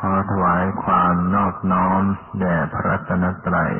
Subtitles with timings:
[0.00, 2.02] ขอถวายความนอบน้อม
[2.40, 3.74] แด่พระรัตนตรัย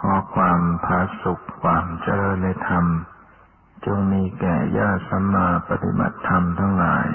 [0.00, 2.84] ขอความพาสุขความเจริญในธรรม
[3.84, 7.08] จงมีแก่ญาติสัมมาปฏิบัติธรรมทั้งหลาย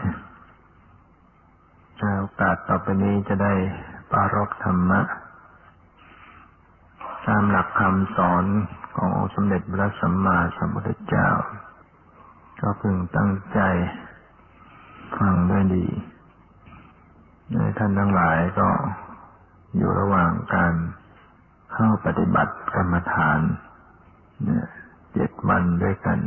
[2.20, 3.54] โอกาสต่อไปนี้จะได้
[4.12, 5.02] ปารกธรรมะ
[7.26, 8.46] ตามหลักคำสอน
[8.96, 11.30] ขององค์สมเด็จพระสัมมาสัมพุทธเจ้า
[12.62, 13.60] ก็พึงตั้งใจ
[15.18, 15.88] ฟังด้วยดี
[17.78, 18.68] ท่านทั้งหลายก็
[19.76, 20.74] อยู่ระหว่างการ
[21.74, 23.40] เข้าปฏิบัติกรรมฐาน
[24.44, 24.68] เนี่ย
[25.14, 26.20] เจ็ดวันด้วยกัน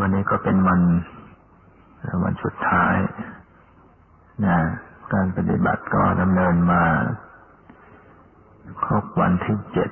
[0.00, 0.80] วันนี้ก็เป็นวัน
[2.24, 2.96] วันสุดท้าย
[4.46, 4.58] นะ
[5.12, 6.82] การปฏิบัติก็ดำเนินมา
[8.84, 9.90] ครบวันที่เจ็ด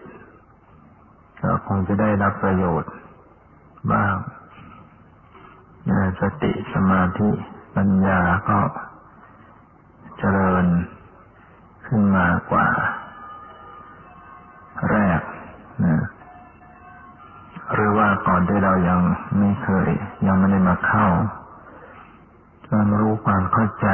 [1.43, 2.93] ก็คงจะได้รับประโยชน์
[3.93, 4.15] บ้าง
[5.89, 7.31] นะสติสมาธิ
[7.77, 8.59] ปัญญาก็
[10.19, 10.67] เจริญ
[11.87, 12.67] ขึ้นมากว่า
[14.91, 15.21] แรก
[15.85, 16.05] นะ
[17.73, 19.01] หรือว่าก่อนที่เรายัง
[19.39, 19.89] ไม่เคย
[20.27, 21.07] ยังไม่ได้มาเข้า
[22.69, 23.89] ความรู้ความเข้าใจ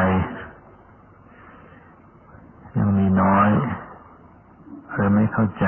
[2.78, 3.50] ยังมีน้อย
[4.92, 5.66] หรือไม่เข้าใจ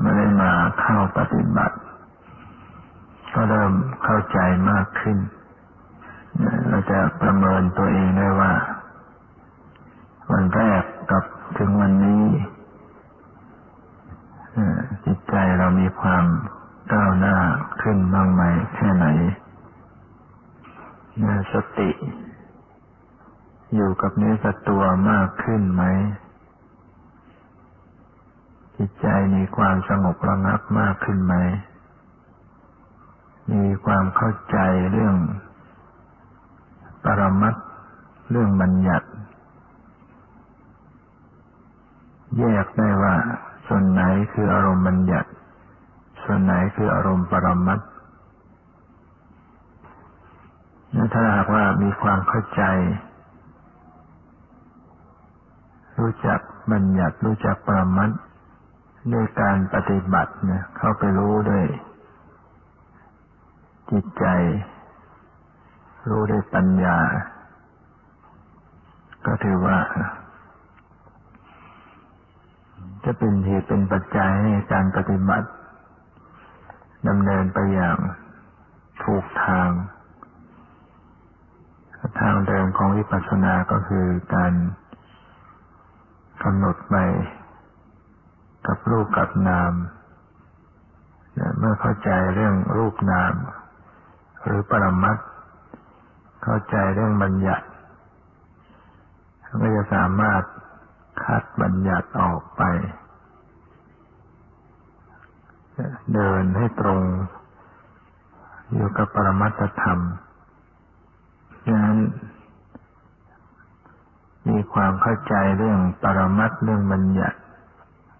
[0.00, 1.76] ไม่ได้มาเข้าปฏิบัติ
[3.34, 3.72] ก็เริ่ม
[4.04, 4.38] เข้าใจ
[4.70, 5.18] มากขึ้น
[6.68, 8.52] เราจะประเมินตัวเองได้ว่า
[10.32, 11.24] วันแรกกับ
[11.58, 12.24] ถึงวันนี้
[15.06, 16.24] จิตใจเรามีความ
[16.92, 17.36] ก้าวหน้า
[17.82, 18.42] ขึ้นบ้างไหม
[18.74, 19.06] แค่ไหน
[21.52, 21.90] สติ
[23.74, 25.84] อยู่กับเนื้อกับตัวมากขึ้นไหม
[28.78, 31.34] จิตใจมีความสงบระงับมากขึ้นไหม
[33.52, 34.58] มีความเข้าใจ
[34.92, 35.16] เรื่อง
[37.06, 37.54] ปรมัต
[38.30, 39.08] เรื่องบัญญัติ
[42.38, 43.14] แยกได้ว่า
[43.66, 45.30] ส่วนไหนคืออารมณ์บัญญัติ
[46.24, 47.80] ส่วนไหนคืออารมณ์ปรมัต
[51.14, 52.62] ถ้าหากว่ามีความเข้าใจ
[55.98, 56.40] รู้จัก
[56.72, 58.10] บัญญัติรู้จักปรมัต
[59.12, 61.64] ด้วยการปฏิบัติเนี่ยเข้าไปรู้ด้วย
[63.90, 64.26] จิตใจ
[66.08, 66.98] รู้ด้วยปัญญา
[69.26, 69.78] ก็ถือว่า
[73.04, 75.48] จะเป็นเหตุเป็นปัจจัยให้การปฏิบัติ
[77.08, 77.98] ดำเนินไปอย่าง
[79.02, 79.70] ถูกทาง
[82.20, 84.52] ทางเดินของวิปัสสนาก็คือการ
[86.42, 86.96] กำหนดไป
[88.66, 89.72] กับรูปกับนาม
[91.58, 93.34] เมื่อเข้าใจเรื่องรูปนาม
[94.44, 95.20] หรือปรมัตถ
[96.48, 97.66] เข้าใจเรื่องบัญญัติ
[99.60, 100.42] ก็จะสามารถ
[101.22, 102.62] คัดบัญญัติออกไป
[106.14, 107.02] เดินให้ตรง
[108.72, 109.98] อยู่กับปรมัตธรรม
[111.66, 111.98] ดังนั้น
[114.48, 117.38] มีความเข้าใจเรื่องปรมัตเรื่องบัญญัติ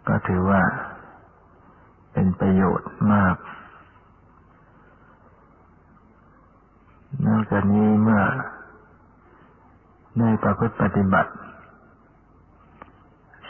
[0.09, 0.63] ก็ถือว่า
[2.13, 3.37] เป็นประโยชน์มาก
[7.27, 8.23] นอก จากนี้เมื่อ
[10.19, 11.33] ได้ประพฤติปฏิบัติ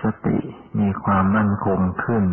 [0.02, 0.38] สติ
[0.78, 2.24] มีความมั่นคงขึ้น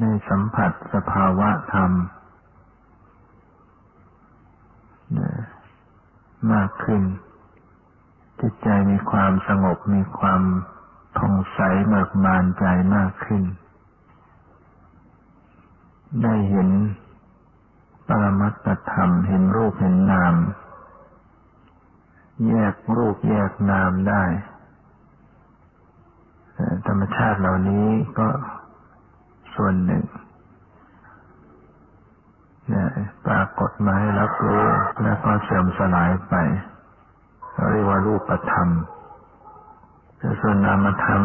[0.00, 1.92] ในสัมผัสสภาวะธรรม
[6.52, 7.02] มากขึ้น
[8.40, 10.42] จิตใจมีความสงบมีความ
[11.16, 11.58] ผ่องใส
[11.88, 12.64] เบิกบานใจ
[12.96, 13.42] มากขึ้น
[16.22, 16.68] ได้เห็น
[18.10, 20.34] ปรมัตถธรรมเห็นรูปเห็นนาม
[22.48, 24.24] แยกรูปแยกนามได้
[26.86, 27.88] ธรรมชาติเหล่านี้
[28.18, 28.28] ก็
[29.54, 30.04] ส่วนหนึ่ง
[33.26, 34.62] ปรากฏมาให้รับรู้
[35.02, 36.34] แล้วก็เสื่อมสลายไป
[37.70, 38.68] เรียกว่ารูปธรรม
[40.42, 41.22] ส่วนนามธรรม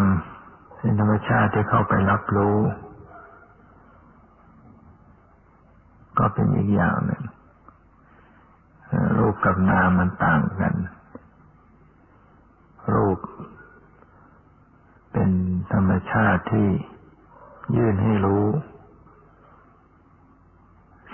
[0.80, 2.58] เป็นธรรมชาติที่เข้าไปรับรู้
[6.20, 7.24] ก็เป็นอีกอย่างหนึ่ง
[9.18, 10.76] รูปกับนามมันต่างกัน
[12.96, 13.20] รูป
[15.12, 15.30] เป็น
[15.74, 16.70] ธรรมชาติที่
[17.76, 18.46] ยื่นให้รู้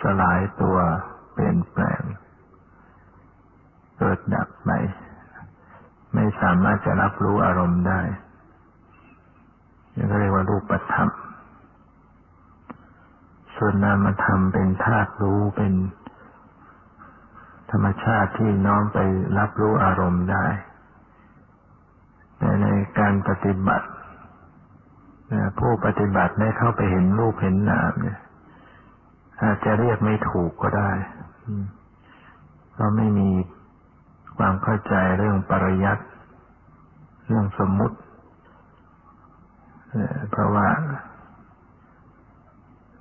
[0.01, 0.77] สลายตัว
[1.31, 2.01] เปลี่ยนแปลง
[3.97, 4.71] เกิดดับไป
[6.13, 8.01] ไม่สามารถจะรับรู้อารมณ์ได้
[9.93, 11.09] เรียกว่ารูปธรรม
[13.63, 15.73] ส่วนนามธรรมเป็นธาตุรู้เป็น
[17.71, 18.99] ธรรมชาติที่น้อมไป
[19.37, 20.45] รับรู้อารมณ์ได้
[22.61, 22.67] ใน
[22.99, 23.87] การปฏิบัติ
[25.59, 28.19] ผู้ปฏิบัติได้เข้าไปเห็นรูปเห็นนามเนี่ย
[29.41, 30.91] อาจจะเรียกไม่ถูกก็ได้
[32.71, 33.29] เพราะไม่มี
[34.37, 36.03] ความเข้าใจเรื่องปริยัติ
[37.27, 37.97] เรื่องสมมุติ
[40.31, 40.67] เพราะว่า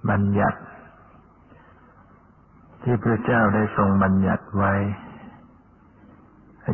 [0.08, 0.60] บัญญัติ
[2.82, 4.72] ที่พระเจ้าได้ทรงบัญญัติไว้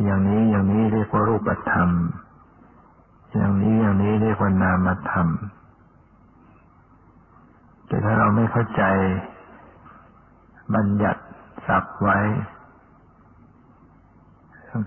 [0.05, 1.89] อย่างนี้อย่างนี้เรียกว่ารูปธรรม
[3.35, 5.27] อย่างนี้อย่างนี้เรียกว่านามธรรม
[7.87, 8.83] แต่ถ้าเราไม่เข้าใจ
[10.75, 11.21] บัญญัติ
[11.67, 12.17] ศัพท์ไว้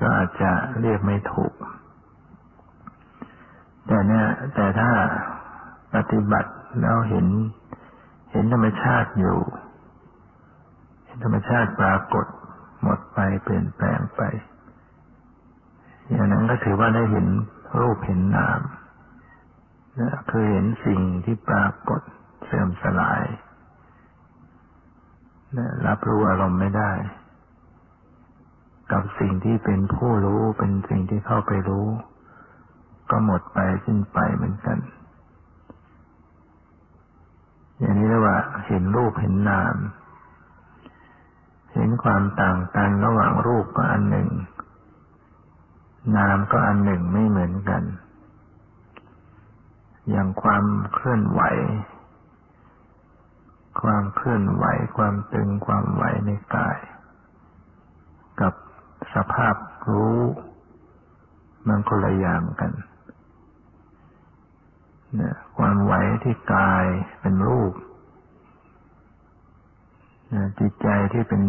[0.03, 0.51] ก็อาจจะ
[0.81, 1.55] เรียกไม่ถูก
[3.87, 4.91] แต่เนี่ยแต่ถ้า
[5.95, 6.51] ปฏิบัติ
[6.81, 7.27] แล้วเห็น
[8.31, 9.39] เห็นธรรมชาติอยู่
[11.05, 12.27] เห็นธรรมชาติปรากฏ
[12.83, 14.23] หมดไปเปลี่ยนแปลงไป
[16.09, 17.27] อย่างนั้นก็ถือว่าได้เห็น
[17.81, 18.61] รูปเห็นนาม
[20.31, 22.01] คือเห็นสิ่งที่ปรากฏ
[22.45, 23.25] เสื่อมสลาย
[25.87, 26.93] รับรู้อารมณ์ไม่ได้
[28.93, 31.87] กับสิ่งที่เป็นผู้รู้เป็นสิ่งที่เข้าไปรู้
[33.11, 34.79] ก็หมดไปสิ้นไปเหมือนกัน
[37.81, 39.77] อย่างนี้เรียกว่าเห็นรูปเห็นนาม
[41.75, 44.29] เห็นความต่างกันระหว่างรูปก็อันหนึ่ง
[46.17, 47.83] นามก็อันหนึ่งไม่เหมือนกัน
[50.11, 51.43] อย่างความเคลื่อนไหว
[53.83, 54.65] ความเคลื่อนไหว
[54.97, 56.79] ความตึงความไหวในกาย
[58.41, 58.55] กับ
[59.15, 59.57] สภาพ
[59.91, 60.21] รู้
[61.67, 62.73] มันคนละอย่างกัน
[65.19, 65.93] นะความไหว
[66.23, 66.85] ที่กาย
[67.21, 67.73] เป็นรูป
[70.33, 71.43] นะจิตใจที่เป็น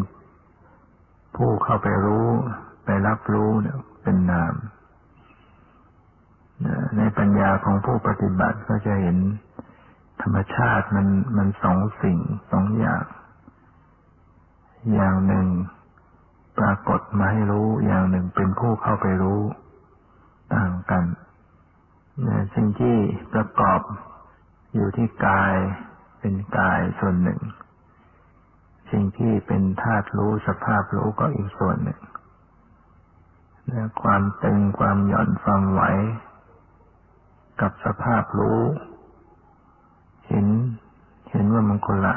[1.36, 2.28] ผู้เข้าไปรู้
[2.86, 4.54] ไปรับรู้เนี่ยเป็นนาม
[6.98, 9.18] ในปัญญาของผู้ปฏิบัติก็จะเห็น
[10.22, 12.20] ธรรมชาติมันมันสองสิ่ง
[12.52, 13.06] สองอย่าง
[14.94, 15.48] อย่างหนึ่ง
[16.60, 19.42] ปรากฏมาให้รู้ อย่างหนึ่งเป็นผู้เข้าไปรู้
[20.54, 21.04] ต่างกัน
[22.56, 22.96] สิ่งที่
[23.34, 23.82] ประกอบ
[24.74, 25.56] อยู่ที่กาย
[26.20, 27.42] เป็นกายส่วนหนึ่ง
[28.92, 32.02] สิ่งที่เป็นธาตุรู้สภาพรู้ก็อีกส่วนหนึ่ง
[33.70, 35.82] และความตึงความหย่อนความไหว
[37.62, 38.62] กับสภาพรู้
[40.28, 40.48] เห็น
[41.32, 42.16] เห็นว่ามันคนละ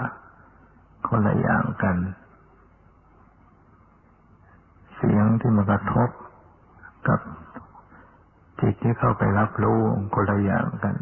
[1.08, 1.96] คนละอย่างกัน
[4.94, 6.08] เสียงที่มากระทบ
[7.08, 7.20] กับ
[8.60, 9.80] จิตที่เข้าไปรับรู้
[10.14, 10.96] คนละอย่างกัน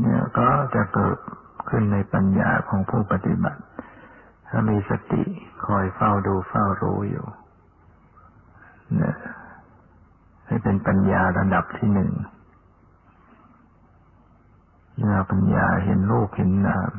[0.00, 1.16] เนี่ยก็จะเกิด
[1.68, 3.60] ขึ้นในปัญญาของผู้ปฏิบัติ
[4.48, 5.22] ถ้ามีสติ
[5.66, 7.26] คอยเฝ้าดูเฝ้ารู้อยู่
[8.96, 9.16] เนี่ย
[10.46, 12.12] ให้เป็นปัญญาระดับที่หนึ่ง
[14.98, 16.90] เนี่ยปัญญาเห็นรูปเห็นนาม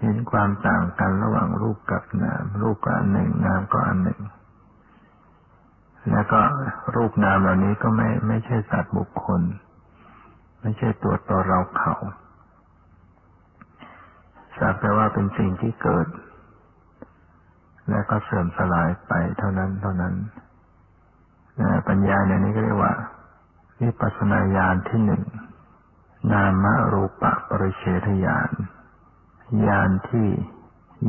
[0.00, 4.20] เห็นความต่างกันระหว่างรูปกับนาม รูปก็อันหนึ่งนามก็อันหนึ่ง
[6.12, 6.40] แล้วก็
[6.94, 9.42] รูปนามเหล่านี้ก็ไม่ไม่ใช่สัตว์บุคคล
[10.62, 11.94] ไม่ใช่ตัวตนเราเขา
[14.58, 16.06] สักแต่ว่าเป็นสิ่งที่เกิด
[17.90, 20.14] และก็เสื่อมสลายไปเท่านั้นเท่านั้น
[21.88, 22.94] ปัญญาในนี้ก็เรียกว่า
[23.80, 25.22] วิปัสสนาญาณที่หนึ่ง
[26.32, 28.50] นามรูปะปริเฉทญาณ
[29.66, 30.28] ญาณที่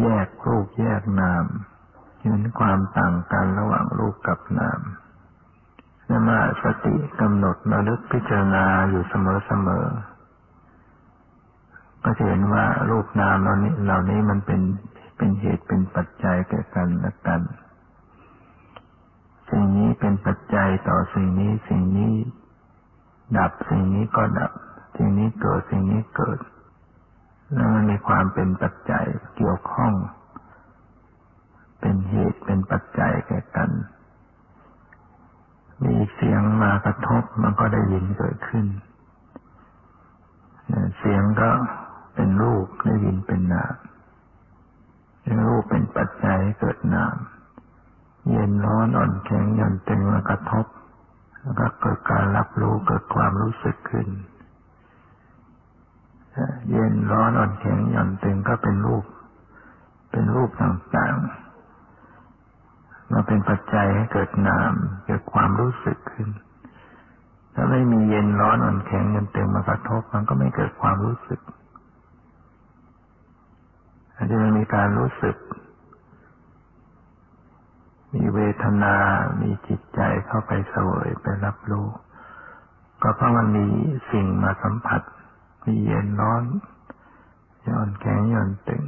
[0.02, 1.46] แยกรูปแยกนาม
[2.22, 4.82] เห็นความต่างกันระหว่างรูปกับนาม
[6.10, 14.62] นมาสติกำหนดระลึกพิจารณาอยู่เสมอๆก็จะเห็นว่ารูปนามเหล่านี้เหล่านี้มันเป็น
[15.18, 17.42] เป็นเหตุเป็นปัจจัยแก่กันและกัน
[19.50, 22.14] สิ่งนี้เป็นปัจจัยต่อสิ่งนี้สิ่งนี้
[23.38, 24.52] ดับสิ่งนี้ก็ดับ
[24.96, 26.40] สิ่งนี้เกิดสิ่งนี้เกิด
[27.54, 29.94] แล้วมันมีความเป็นปัจจัยเกี่ยวข้อง
[31.82, 33.72] เป็นเหตุเป็นปัจจัยแก่กัน
[35.84, 38.68] มีเสียงมากระทบมันก็ได้ยินเกิดขึ้น
[40.98, 41.50] เสียงก็
[42.16, 43.76] เป็นรูปได้ยินเป็นนาม
[45.48, 47.16] รูปเป็นปัจจัยเกิดนาม
[48.30, 50.66] เย็นร้อนอ่อนแข็งหย่อนตึงมากระทบ
[51.42, 54.08] แล้วก็เกิดการรับรู้เกิดความรู้สึกขึ้น
[56.70, 59.06] เย็นร้อนอ่อนแข็งหย่อนตึงก็เป็นรูป
[60.12, 61.51] เป็นรูปต่างๆ
[63.12, 64.74] มาเป็นปัจจัยให้เกิดนาม
[65.06, 66.30] เกิดความรู้สึกขึ้น
[67.54, 71.40] ถ้าไม่มีเย็นร้อนอ่อนแข็งหย่อนตึงมากระทบมันก็ไม่เกิดความรู้สึก
[74.16, 75.36] อาจจะมีการรู้สึก
[78.14, 78.96] มีเวทนา
[79.42, 81.88] มีจิตใจเข้าไปเสวยไปรับรู้
[83.02, 83.68] ก็เพราะมันมี
[84.12, 85.02] สิ่งมาสัมผัส
[85.66, 86.44] มีเย็นร้อน
[87.68, 88.84] ย่อนแข็งย่อนตึง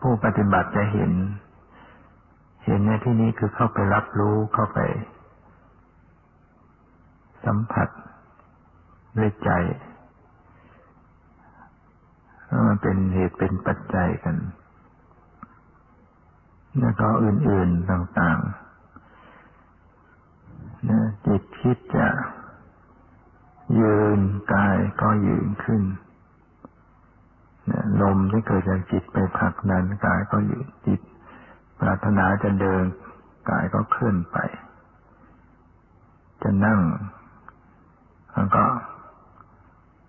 [0.00, 1.12] ผู้ปฏิบัติจะเห็น
[2.64, 4.78] เห็นในที่นี้คือเข้าไปรับรู้เข้าไป
[7.44, 7.88] สัมผัส
[9.18, 9.50] ด้วยใจ
[12.66, 14.36] มันเป็นเหตุเป็นปัจจัยกัน
[16.80, 22.08] แล้วก็อื่นๆต่างๆนะจิตคิดจะ
[23.78, 24.20] ยืน
[24.52, 25.82] กายก็ยืนขึ้น
[28.02, 31.00] ลมที่เกิดจากจิตไปผลักดันกายก็อยืนจิต
[31.80, 32.84] ปรารถนาจะเดิน
[33.50, 34.38] กายก็เคลื่อนไป
[36.42, 36.80] จะนั่ง
[38.34, 38.64] แล้วก็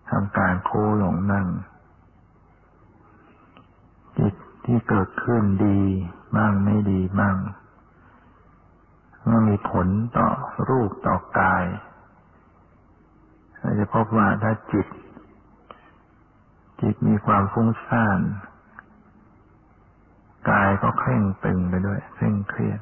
[0.10, 1.48] ทำการโค้ลงนั่ง
[4.20, 4.34] จิต
[4.66, 5.80] ที่เกิดขึ้นดี
[6.36, 7.36] บ้างไม่ดีบ้าง
[9.30, 9.88] มันมีผล
[10.18, 10.28] ต่อ
[10.70, 11.66] รูปต่อกาย
[13.60, 14.88] เราจะพบว่าถ้าจิต
[16.82, 18.20] จิตมีความฟุ้งซ่าน
[20.50, 22.80] กายก็เคร่งตึงไปด้วยเคร่งเครียด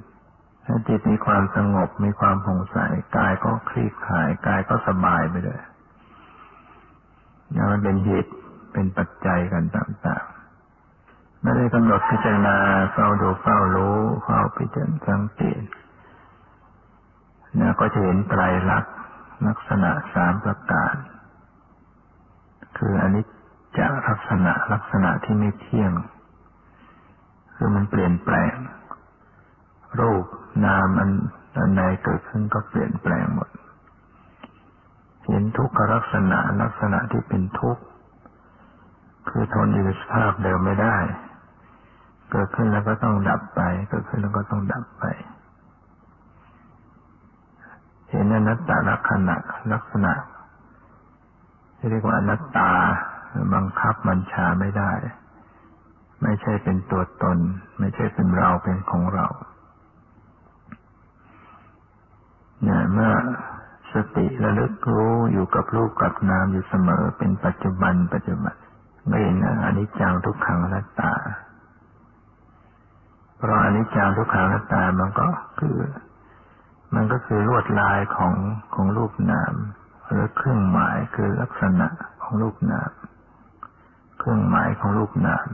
[0.65, 2.77] ถ้าจิตมีความสงบมีความผ่องใส
[3.17, 5.61] กายก็คลี่คลายกายก็สบายไปด้วย
[7.53, 8.31] นี่มันเป็นเหตุ
[8.73, 12.57] เป็นปัจจัยกันต่างๆไม่ได้กำหนดพิจารณา
[12.91, 15.61] เฝ้าดูเฝ้ารู้เฝ้าพิจารณาสังเกต
[17.59, 18.41] นี่ยก็จะเห็นไตร
[18.71, 18.95] ลักษณ์
[19.47, 20.95] ลักษณะสามประการ
[22.77, 23.23] คืออันนี้
[23.77, 25.91] จะลักษณะลักษณะที่ไม่เที่ยง
[27.55, 28.55] คือมันเปลี่ยนแปลง
[29.99, 30.25] รูป
[30.65, 31.11] นามอัน
[31.59, 33.49] อันใดเกิดขึ้นก็เปลี่ยนแปลงหมด
[35.25, 37.83] เห็นทุกขลักษณะลักษณะที่เป็นทุกข์
[39.29, 40.97] คือทนอยู่ในสภาพเดิมไม่ได้
[42.31, 45.05] เกิดขึ้นแล้วก็ต้องดับไป เกิดขึ้นแล้วก็ต้องดับไป
[48.09, 49.35] เห็นอนัตตลักษณะ
[49.73, 50.13] ลักษณะ
[51.77, 52.71] ที่เรียกว่าอนัตตา
[53.53, 54.91] บังคับบัญชาไม่ได้
[56.23, 57.37] ไม่ใช่เป็นตัวตน
[57.79, 59.27] ไม่ใช่เป็นเราเป็นของเรา
[62.63, 63.11] เนี่ยเมื่อ
[63.93, 68.55] สติระลึกรู้อยู่กับรูปกับนามอยู่เสมอเป็นปัจจุบัน ปัจจุบัน
[69.07, 71.13] ไม่เห็นอนิจจังทุกขังนัตตา
[73.37, 75.27] เพราะอนิจจังทุกขังนัตตามันก็
[75.59, 75.77] คือ
[76.95, 78.33] มันก็คือลวดลายของ
[78.73, 79.53] ของรูปนาม
[80.07, 81.87] หรือเครื่องหมายคือลักษณะ
[82.21, 82.91] ของรูปนาม
[84.19, 85.47] เครื่องหมายของรูปนาม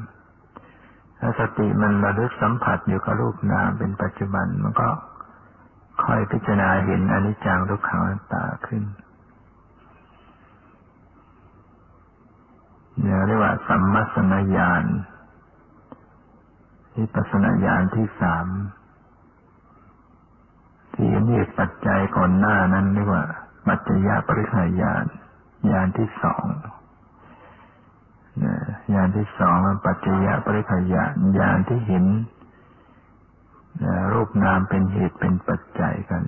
[1.20, 4.90] ถ้าสติมันระลึกสัมผัสอยู่กับรูปนามเป็นปัจจุบันมันก็
[6.04, 8.84] ค่อยพิจารณาเห็นอนิจจังทุกขังอนัตตาขึ้น
[13.00, 14.84] เนี่ยเรียกว่าสัมมัสนญาณ
[16.94, 18.48] ที่ปัสนาญาณที่สาม
[20.94, 23.24] ที่เหตุปัจจัยก่อนหน้านั้นเรียกว่า
[23.68, 25.06] ปัจจยปริหายาน
[25.72, 26.46] ญาณที่สอง
[28.94, 32.06] ญาณที่สองปัจจยะปริหายานญาณที่เห็น
[34.14, 36.24] รูปนามเป็นเหตุเป็นปัจจัยกัน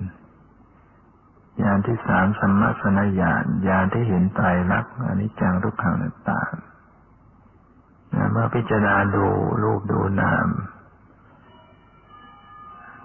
[1.62, 5.94] ญาณที่สามสมมาสนญาณญาณที่เห็นไตรลักษณ์อนิจจังทุกขัง
[6.30, 6.52] ต่าง
[8.32, 9.26] เมื่อพิจารณาดู
[9.62, 10.48] รูปดูนาม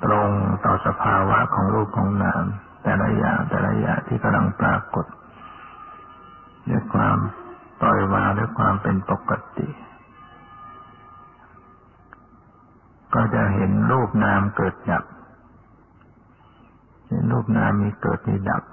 [0.03, 0.29] ตรง
[0.65, 2.43] ต่อสภาวะของรูปของนาม
[2.83, 5.05] แต่ละอย่างแต่ละอย่างที่กำลังปรากฏ
[6.69, 7.17] ด้วยความ
[7.81, 9.69] ปล่อยวางด้วยความเป็นปกติ
[13.13, 15.03] ก็จะเห็นรูปนามเกิดดับ
[17.09, 18.63] เห็นรูปนามมีเกิดมีดับ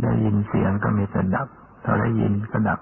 [0.00, 1.48] ได้ยินเสียงก็มีแต่ดับ
[1.84, 2.80] ถ้าได้ยินก็ดับ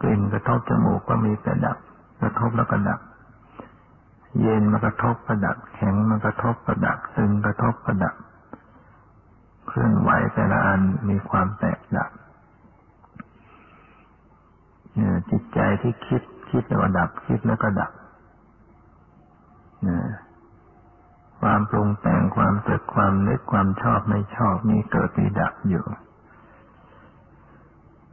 [0.00, 1.78] กลิ่นกระทบจมูกก็มีแต่ดับ
[2.20, 3.00] กระทบแล้วก็ดับ
[4.40, 8.14] เย็นมากระทบก็ดับ แข็งมากระทบก็ดับตึงกระทบก็ดับ
[9.76, 12.10] ลื่อนไหวแต่ละอันมีความแตกดับ
[15.30, 17.92] จิตใจที่คิดคิดแล้วก็ดับ คิดแล้วก็ดับ
[21.40, 25.84] ความปรุงแต่งความเกิดความนึกความชอบไม่ชอบมีเกิดมีดับอยู่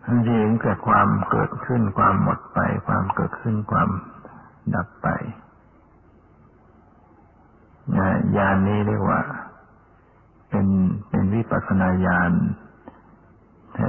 [0.05, 3.89] ทั้งที่เห็นเกิดความเกิดขึ้นความหมดไป ความเกิดขึ้นความ
[4.75, 5.07] ดับไป
[8.37, 9.19] ญาณนี้เรียกว่า
[10.53, 10.69] เป็น
[11.09, 12.31] เป็นวิปัสนาญาณ
[13.73, 13.85] แท้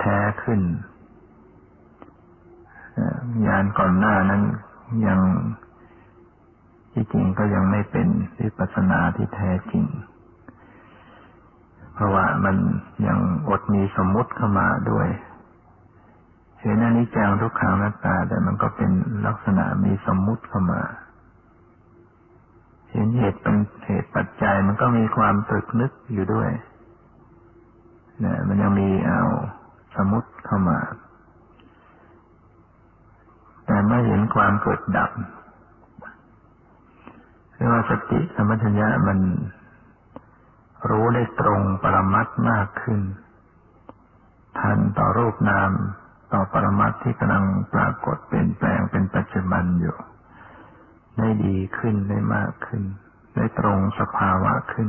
[0.00, 0.60] แท้ขึ้น
[3.46, 4.42] ญาณก่อนหน้านั้น
[5.06, 5.20] ยัง
[6.92, 8.08] ที่จริงก็ยังไม่เป็น
[8.40, 9.84] วิปัสนาที่แท้จริง
[11.94, 12.56] เพราะว่ามัน
[13.06, 15.08] ยังอดมีสมมุติเข้ามาด้วย
[16.60, 18.90] เห็นอนิจจังทุกขังนัตตาแต่มันก็เป็น
[19.26, 20.82] ลักษณะมีสมมุติเข้ามา
[22.94, 26.50] เห็นเหตุเป็นเหตุปัจจัยมันก็มีความตรึกนึกอยู่ด้วย
[28.20, 29.22] เนี่ยมันยังมีเอา
[29.96, 30.78] สมมติเข้ามา
[33.66, 35.10] แต่ไม่เห็นความเกิดดับ
[37.54, 39.18] เรียกว่าสติสมัญญะมัน
[40.90, 43.00] รู้ได้ตรงปรมัตมากขึ้น
[44.58, 45.70] ทันต่อรูปนาม
[46.32, 49.96] ต่อปรมัตที่กำลังปรากฏเปลี่ยนแปลงเป็นปัจจุบันอยู่
[51.18, 52.82] ได้ดีขึ้นได้มากขึ้น
[53.34, 54.88] ได้ตรงสภาวะขึ้น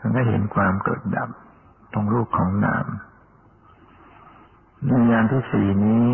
[0.00, 1.30] มันก็เห็นความเกิดดับ
[1.92, 2.86] ตรงรูปของนาม
[4.86, 6.06] ในยานที่สี่นี้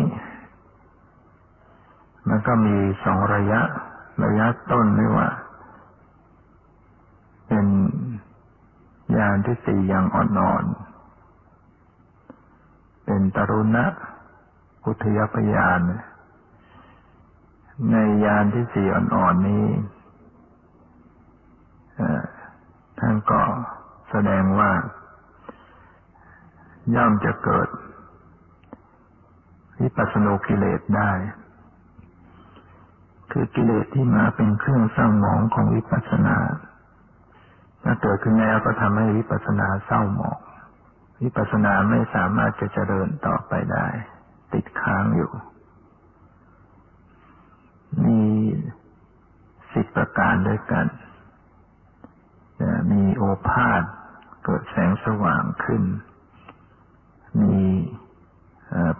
[2.27, 3.61] มันก็มีสองระยะ
[4.23, 5.29] ระยะต้นไม่ว่า
[7.47, 7.67] เป็น
[9.17, 13.85] ยานที่สี่อย่างอ่อนๆเป็นตรุณะ
[14.85, 15.79] อุทยพยาน
[17.91, 19.65] ในยานที่สี่อ่อนๆนี้
[22.99, 23.41] ท่านก็
[24.09, 24.71] แสดงว่า
[26.95, 27.67] ย่อมจะเกิด
[29.81, 31.11] วิปัสสนกิเลสได้
[33.31, 36.37] คือกิเลสที่มาเป็นเครื่องสร้างหมองของวิปัสสนา
[37.83, 40.39] ถ้าเกิดขึ้นแล้วก็ทำให้วิปัสสนาเศร้าหมอง
[41.21, 43.87] วิปัสสนาไม่สามารถจะเจริญต่อไปได้
[44.53, 45.31] ติดค้างอยู่
[48.03, 48.21] มี
[49.71, 50.87] สิบประการด้วยกัน
[52.91, 53.83] มีโอภาษ
[54.43, 55.83] เกิดแสงสว่างขึ้น
[57.41, 57.59] มี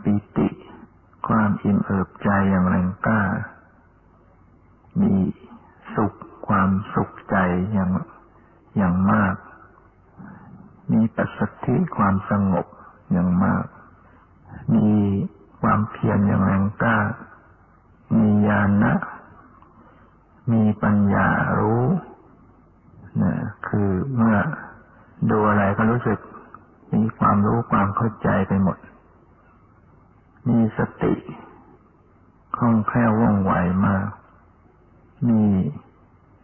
[0.04, 0.50] ปิติ
[1.28, 3.24] ความอิ่มเอิบใจอย่างแรงกล้า
[5.02, 5.14] มี
[5.96, 6.14] สุข
[6.48, 7.38] ความสุขใจ
[7.74, 7.92] อย่าง
[8.78, 9.36] อย่างมาก
[10.94, 12.66] มีปัสสธิความสงบ
[13.12, 13.66] อย่างมาก
[14.76, 14.90] มี
[15.62, 17.00] ความเพียรอย่างแรงกล้า
[18.14, 18.94] มีญาณะ
[20.54, 21.28] มีปัญญา
[21.60, 21.86] รู้
[23.22, 23.34] นะ
[23.68, 24.38] คือเมื่อ
[25.30, 26.20] ดูอะไรก็รู้สึก
[26.94, 28.78] มีความรู้ความเข้าใจไปหมด
[30.50, 31.14] มีสติ
[32.58, 33.54] คล่องแคล่วว่องไว
[33.86, 34.08] มาก
[35.30, 35.44] มี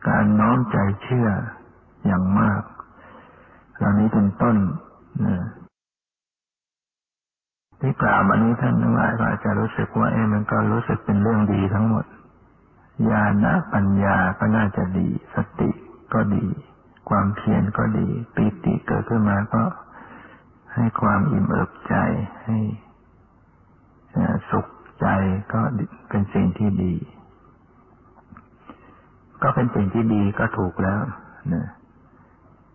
[0.07, 1.29] การน้อมใจเชื่อ
[2.05, 2.61] อย่างมาก
[3.77, 4.57] เหล่านี้เป็นต้น
[5.25, 5.37] นะ
[7.81, 12.05] ที่กล่าวมานี้ท่านทั้งหลายก็อาจจะรู้สึกว่าเอ้มันก็รู้สึกเป็นเรื่องดีทั้งหมด
[13.09, 15.69] ญาณปัญญาก็น่าจะดี สติ
[16.13, 16.45] ก็ดี
[17.09, 19.63] ความเพียรก็ดีปิติเกิดขึ้นมาก็
[20.75, 21.95] ให้ความอิ่มเอิบใจ
[22.45, 22.59] ให้
[24.49, 24.67] สุข
[25.01, 25.07] ใจ
[25.53, 25.61] ก็
[26.09, 26.93] เป็นสิ่งที่ดี
[29.41, 31.01] ก็เป็นสิ่งที่ดีก็ถูกแล้ว
[31.53, 31.67] นะ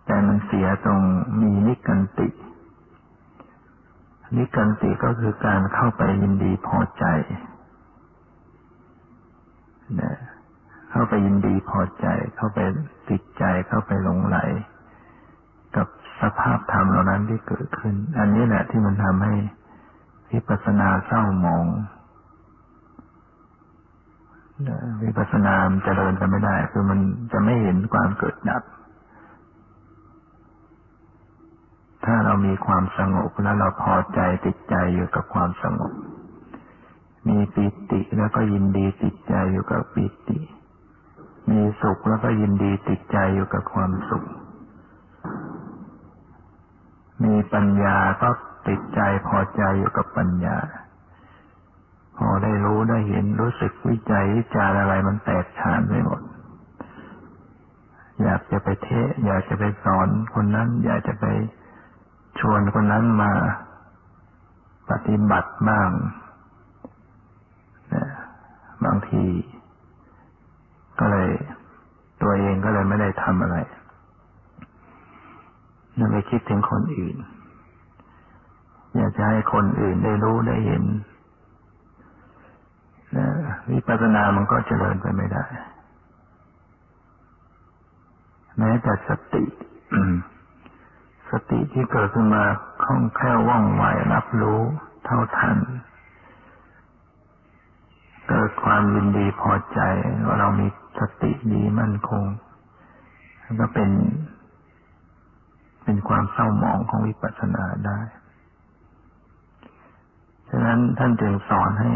[0.07, 1.01] แต่มันเสียตรง
[1.41, 2.29] มีนิกันติ
[4.37, 7.05] นิกันติก็คือการเข้าไปยินดีพอใจ
[10.01, 10.17] นะ
[10.91, 12.59] เข้าไปยินดีพอใจ เข้าไป
[13.11, 14.39] ติดใจ เข้าไปหลงไหล
[15.77, 15.87] กับ
[16.21, 19.35] สภาพธรรมเหล่านั้นที่เกิดขึ้น อันนี้แหละที่มันทำให้
[20.33, 21.67] วิปัสสนาเศร้าหมอง
[25.03, 26.99] วิปัสสนามันเจริญกันไม่ได้ คือมัน
[27.33, 28.63] จะไม่เห็นความเกิดดับ
[32.07, 35.93] ถ้าเรามีความสงบแล้วเราพอใจติดใจอยู่กับความสงบ
[37.29, 40.41] มีปิติแล้วก็ยินดีติดใจอยู่กับปิติ
[41.51, 44.25] มีสุขแล้วก็ยินดีติดใจอยู่กับความสุข
[47.25, 48.29] มีปัญญาก็
[48.69, 50.59] ติดใจพอใจอยู่กับปัญญา
[52.19, 56.21] พอได้รู้ได้เห็นรู้สึกวิจัยวิจารอะไรมันแตกฉานไปหมด
[58.23, 61.25] อยากจะไปเทศอยากจะไปสอนคนนั้น อยากจะไป
[62.41, 63.33] ชวนคนนั้นมา
[64.91, 65.91] ปฏิบัติบ้าง
[67.95, 68.07] นะ
[68.85, 69.25] บางที
[70.99, 71.29] ก็เลย
[72.23, 73.57] ตัวเองก็เลยไม่ได้ทำอะไร
[75.99, 77.17] นั่นไปคิดถึงคนอื่น
[78.97, 80.85] อยากจะให้คนอื่นได้รู้ได้เห็น
[83.17, 83.27] นะ
[83.71, 85.45] วิปัสสนามันก็เจริญไปไม่ได้
[88.59, 89.45] แม้แต่สติ
[91.31, 92.45] สติที่เกิดขึ้นมา
[92.85, 94.61] คล่องแคล่วว่องไวรับรู้
[95.05, 95.59] เท่าทัน
[98.29, 99.81] เกิดความยินดีพอใจ
[100.27, 100.67] ว่าเรามี
[100.99, 102.25] สติดีมั่นคง
[103.61, 103.91] ก็เป็น
[105.85, 107.99] เป็นความเศร้าหมองของวิปัสสนาได้
[110.51, 111.93] ฉะนั้นท่านจึงสอนให้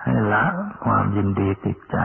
[0.00, 0.44] ให้ละ
[0.84, 1.98] ความยินดีติดใจ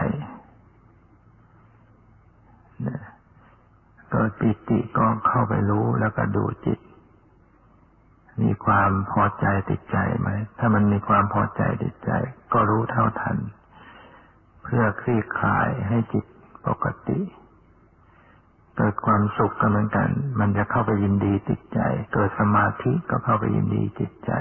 [4.11, 6.79] เกิดปิติก็เข้าไปรู้แล้วก็ดูจิต
[8.41, 12.11] มีความพอใจติดใจไหม ถ้ามันมีความพอใจติดใจ
[12.53, 13.37] ก็รู้เท่าทัน
[14.63, 16.25] เพื่อคลี่คลายให้จิต
[16.67, 17.19] ปกติ
[18.75, 21.79] เกิดความสุขก็เหมือนกัน มันจะเข้าไปยินดีติดใจ
[22.13, 24.31] เกิดสมาธิก็เข้าไปยินดีติดใจ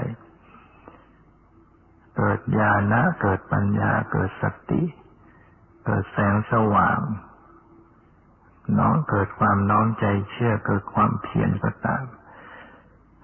[2.17, 4.81] เกิดญาณะเกิดปัญญา เกิดสติ
[5.85, 6.99] เกิดแสงสว่าง
[8.77, 12.03] น้องเกิดความน้อมใจเชื่อเกิดความเพียรก็ตาม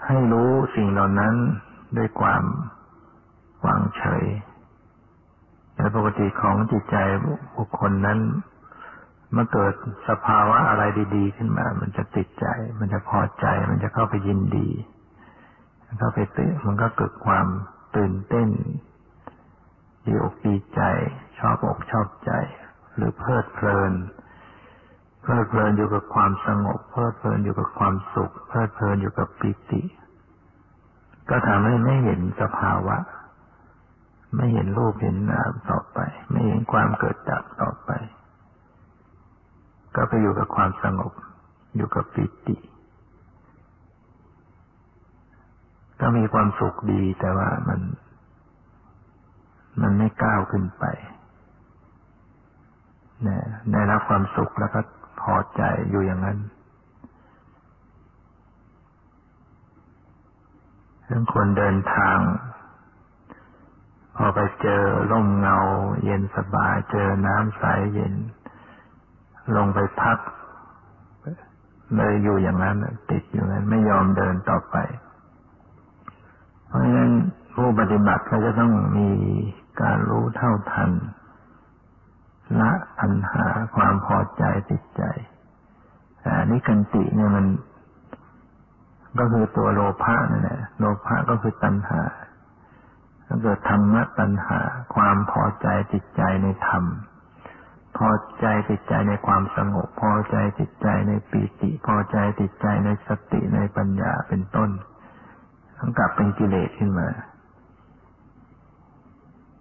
[0.06, 1.36] ให้รู้สิ่งเหล่านั้น
[1.98, 2.44] ด้วยความ
[3.66, 4.26] วางเฉย
[5.76, 6.98] แต่ปกติของจิตใจ
[7.58, 8.20] บุคคลนั้น
[9.32, 9.74] เมื่อเกิด
[10.10, 10.84] สภาวะอะไร
[11.16, 12.46] ดี ๆ ขึ้นมา มันจะติดใจ
[12.80, 14.70] มันจะพอใจ มันจะเข้าไปยินดี
[16.00, 17.48] เข้าไปตื่นมันก็เกิดความ
[17.96, 18.50] ตื่นเต้น
[20.06, 20.82] ดีอกดีใจ
[21.38, 22.32] ชอบอกชอบใจ
[22.96, 23.92] หรือเพลิดเพลิน
[25.26, 29.82] เพลิดเพลินอยู่กับความสงบ เพลิดเพลินอยู่กับความสุข เพลิดเพลินอยู่กับปิติ
[31.30, 32.98] ก็ทำให้ไม่เห็นสภาวะ
[34.36, 36.00] ไม่เห็นรูปเห็นนามต่อไป
[36.32, 37.92] ไม่เห็นความเกิดดับต่อไป
[39.96, 41.14] ก็ไปอยู่กับความสงบ
[41.76, 42.58] อยู่กับปิติ
[46.00, 47.80] ก็มีความสุขดีแต่ว่ามัน
[49.82, 50.86] มันไม่ก้าวขึ้นไป
[53.28, 53.38] นะ
[53.72, 54.82] ได้รับความสุขแล้วก็
[55.22, 56.40] พอใจอยู่อย่างนั้น
[61.06, 62.20] เรื่งคนเดินทาง
[64.16, 65.58] พอไปเจอร่มเงา
[66.04, 68.14] เย็นสบาย เจอน้ำใสเย็น
[69.56, 70.20] ลงไปพัก
[71.96, 72.78] เลยอยู่อย่างนั้น
[73.10, 74.76] ติดอยู่นั้น ไม่ยอมเดินต่อไป
[76.68, 77.12] เพราะฉะนั้น
[77.54, 79.10] ผู้ปฏิบัติก็จะต้องมี
[79.82, 80.90] การรู้เท่าทัน
[82.60, 85.04] ละปัญหาความพอใจติดใจ
[86.22, 87.46] แต่นิกันติเนี่ยมัน
[89.20, 92.02] ก็คือตัวโลภะนั่นแหละโลภะก็คือตัณหา
[93.28, 94.60] ถ้าเกิดธรรมะตัณหา
[94.96, 96.84] ความพอใจติดใจในธรรม
[97.98, 104.70] พอใจติดใจในความสงบ พอใจติดใจในปีติ พอใจติดใจในสติในปัญญาเป็นต้น
[105.78, 107.10] ทั้งกลับเป็นกิเลสขึ้นมา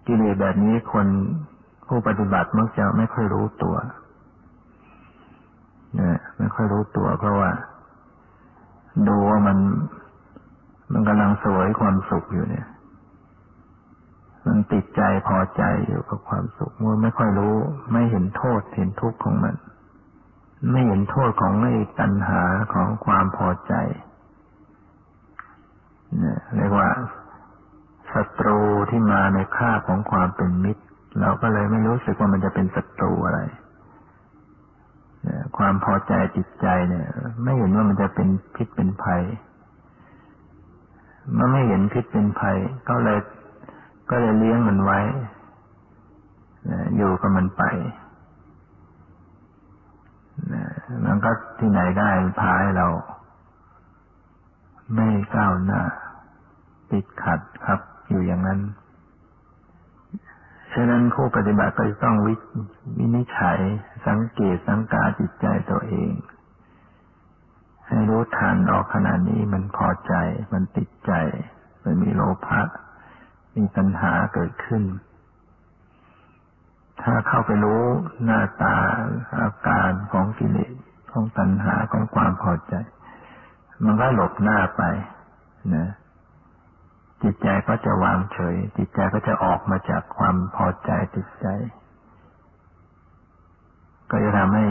[0.07, 1.07] กิเลสแบบนี้คน
[1.87, 3.75] ผู้ปฏิบัติมักจะไม่ค่อยรู้ตัว
[5.95, 7.49] เนี่ยไม่ค่อยรู้ตัว เพราะว่า
[9.07, 9.57] ดูว่ามัน
[10.91, 12.67] มันกำลังสวยความสุขอยู่เนี่ย
[14.45, 17.55] มันติดใจพอใจอยู่กับความสุขมันไม่ค่อยรู้
[17.91, 19.55] ไม่เห็นโทษเห็นทุกข์ของมัน
[20.71, 22.41] ไม่เห็นโทษของไอ้ตัณหา
[22.73, 23.73] ของความพอใจ
[26.19, 26.89] เนี่ยเรียกว่า
[28.11, 30.83] ศัตรูที่มาในค่าของความเป็นมิตร
[31.21, 33.41] เราก็เลยไม่รู้สึกว่ามันจะเป็นศัตรูอะไร
[35.57, 37.07] ความพอใจจิตใจเนี่ย
[37.43, 39.21] ไม่เห็นว่ามันจะเป็นพิษเป็นภัย
[41.33, 42.57] เมื่อไม่เห็นพิษเป็นภัย
[42.89, 43.19] ก็เลย
[44.09, 44.99] ก็เลยเลี้ยงมันไว้
[46.97, 47.63] อยู่กับมันไป
[51.05, 52.87] มันก็ที่ไหนได้พาให้เรา
[54.95, 55.81] ไม่ก้าวหน้า
[56.91, 58.59] ติดขัดครับ อยู่อย่างนั้น
[60.75, 62.33] ฉะนั้นผู้ปฏิบัติก็ต้องวิ
[62.97, 63.59] วินิจฉัย
[64.07, 66.11] สังเกตสังกาจิตใจตัวเอง
[67.87, 70.13] ให้รู้ทันออกขนาดนี้มันพอใจ
[70.53, 71.11] มันติดใจ
[71.83, 72.61] มันมีโลภะ
[73.55, 74.83] มีปัญหาเกิดขึ้น
[77.01, 77.83] ถ้าเข้าไปรู้
[78.23, 78.75] หน้าตา
[79.39, 80.73] อาการของกิเลส
[81.11, 82.73] ของตัณหาของความพอใจ
[83.83, 84.83] มันก็หลบหน้าไป
[85.75, 85.89] นะ
[87.25, 91.47] จิตใจก็จะวางเฉย จิตใจก็จะออกมาจากความพอใจติดใจ
[94.11, 94.65] ก็จะทำให้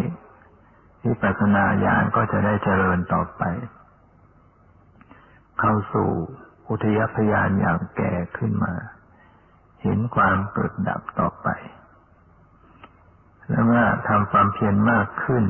[1.05, 3.43] วิปัสสนาญาณก็จะได้เจริญต่อไป
[5.61, 6.09] เข้าสู่
[6.69, 8.75] อุทยพยานอย่างแก่ขึ้นมา
[9.83, 11.49] เห็นความเกิดดับต่อไป
[13.49, 15.45] แล้วเมื่อทำความเพียรมากขึ้น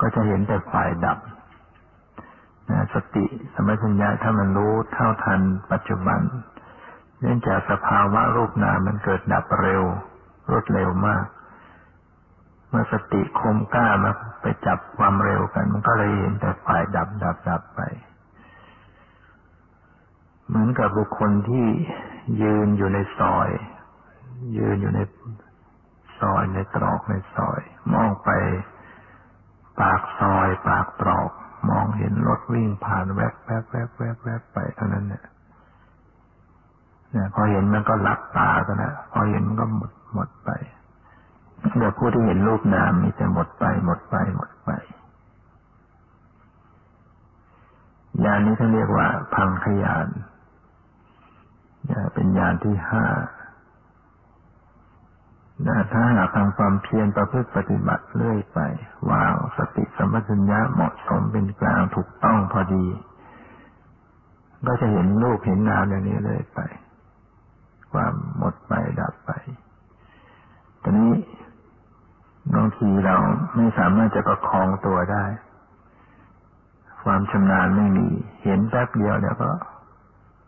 [0.00, 1.18] ก็จะเห็นแต่ฝ่ายดับ
[2.94, 5.40] สติสมัชัญญาถ้ามันรู้เท่าทัน
[5.72, 6.20] ปัจจุบัน
[7.20, 9.82] เนื่องจากสภาวะรูปนามมันเกิดดับเร็ว
[10.50, 11.24] รวดเร็วมาก
[12.68, 17.80] เมื่อสติคมกล้ามาไปจับความเร็วกัน มันก็เลยเห็นแต่ฝ่ายดับดับดับไป
[20.46, 21.66] เหมือนกับบุคคลที่
[22.42, 23.50] ยืนอยู่ในซอย
[24.56, 25.00] ยืนอยู่ใน
[26.20, 27.60] ซอยในตรอกในซอย
[27.92, 28.30] มองไป
[29.80, 31.30] ปากซอย ปากตรอก
[31.68, 35.24] มองเห็นรถวิ่งผ่านแวบแวบแวบแวบแวบไปเท่านั้นเนี่ย
[37.10, 40.50] เนี่ยพอเห็นมันก็หลับตากันนะพอเห็นมันก็หมดหมดไป
[41.78, 44.70] เดี๋ยวผู้ที่เห็นรูปนามมีแต่หมดไป หมดไป หมดไป
[48.24, 50.06] ญาณนี้ท่านเรียกว่า พังขยาน
[52.14, 53.04] เป็นญาณที่ห้า
[55.92, 58.58] ถ้าหากทำความเพียรประพฤติปฏิบัติเรื่อยไป
[59.10, 62.86] วางสติสัมปชัญญะเหมาะสมเป็นกลางถูกต้องพอดี
[64.66, 66.60] ก็จะเห็นรูปเห็นนามอย่างนี้เรื่อยไป
[67.92, 69.30] ความหมดไปดับไป
[70.82, 71.12] ตอนนี้
[72.54, 73.16] บางทีเรา
[73.56, 75.24] ไม่สามารถจะประคองตัวได้
[77.04, 78.08] ความชำนาญไม่มี
[78.44, 79.50] เห็นแป๊บเดียวเดี๋ยวก็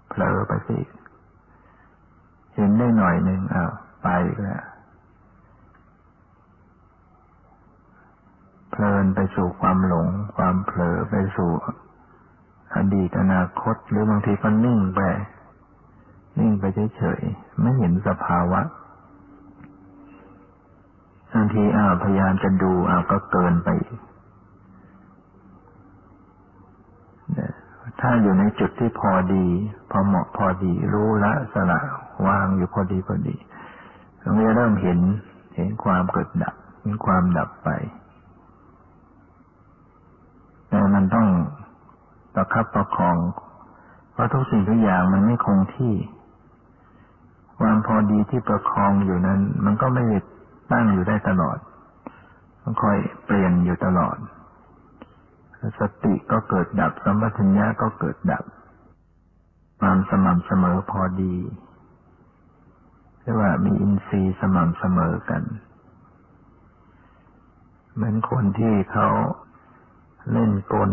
[0.08, 0.78] เผลอไปสิ
[2.56, 3.72] เห็นได้หน่อยหนึ่งอ้าว
[4.02, 4.08] ไป
[4.44, 4.62] แล้ว
[8.72, 11.50] เพลินไปสู่ความหลง ความเผลอไปสู่
[12.74, 15.00] อดีตอนาคต หรือบางทีก็นิ่งไป
[16.38, 16.64] นิ่งไป
[16.96, 18.60] เฉยๆไม่เห็นสภาวะ
[21.32, 23.68] บางทีอ้าวพยายามจะดูอ้าวก็เกินไป
[28.00, 29.46] ถ้าอยู่ในจุดที่พอดี
[29.90, 31.80] พอเหมาะพอดี รู้ละสละ
[32.26, 33.36] วางอยู่พอดีพอดี
[34.22, 35.00] ตรงนี้เริ่มเห็น
[35.56, 37.70] เห็นความเกิดดับเห็นความดับไป
[40.68, 41.30] แต่ มันต้อง
[42.34, 43.16] ประคับประคอง
[44.12, 45.94] เพราะทุกสิ่งทุกอย่างมันไม่คงที่
[47.58, 50.04] ความพอดีที่ประคองอยู่นั้น มันก็ไม่
[50.72, 51.58] ตั้งอยู่ได้ตลอด
[52.62, 54.16] ต้องคอยเปลี่ยนอยู่ตลอด
[55.80, 58.44] สติก็เกิดดับ สัมปชัญญะก็เกิดดับ
[59.80, 61.34] ความสม่ำเสมอพอดี
[63.20, 65.42] เรียกว่ามีอินทรีย์สม่ำเสมอกัน
[67.94, 69.08] เหมือนคนที่เขา
[70.30, 70.92] เล่นกล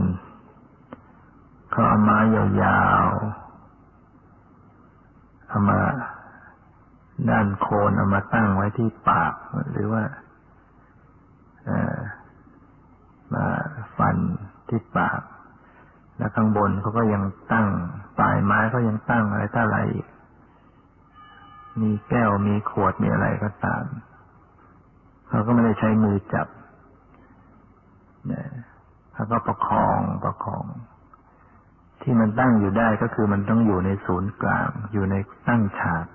[1.72, 3.50] เขาเอามายาวๆ
[5.48, 5.80] เอามา
[7.30, 9.34] ด้านโคนเอามาตั้งไว้ที่ปาก
[9.72, 10.04] หรือว่า
[13.34, 13.46] มา
[13.98, 14.18] ฟัน
[14.70, 15.22] ที่ปาก
[16.18, 17.68] แล้วข้างบนเขาก็ยังตั้ง
[18.18, 19.78] ปลายไม้ก็ยังตั้งอะไรต่าอะไร
[21.82, 23.84] มีแก้วมีขวดมีอะไรก็ตาม
[25.30, 26.48] เขาก็ไม่ได้ใช้มือจับ
[29.19, 30.65] แล้วก็ประคองประคอง
[32.01, 35.15] ที่มันตั้งอยู่ได้ก็คือมันต้องอยู่ในศูนย์กลาง อยู่ใน
[35.47, 36.05] ตั้งฉาก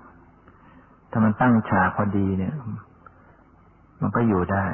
[1.11, 2.53] ถ้ามันตั้งฉากพอดีเนี่ย
[4.01, 4.65] มันก็อยู่ได้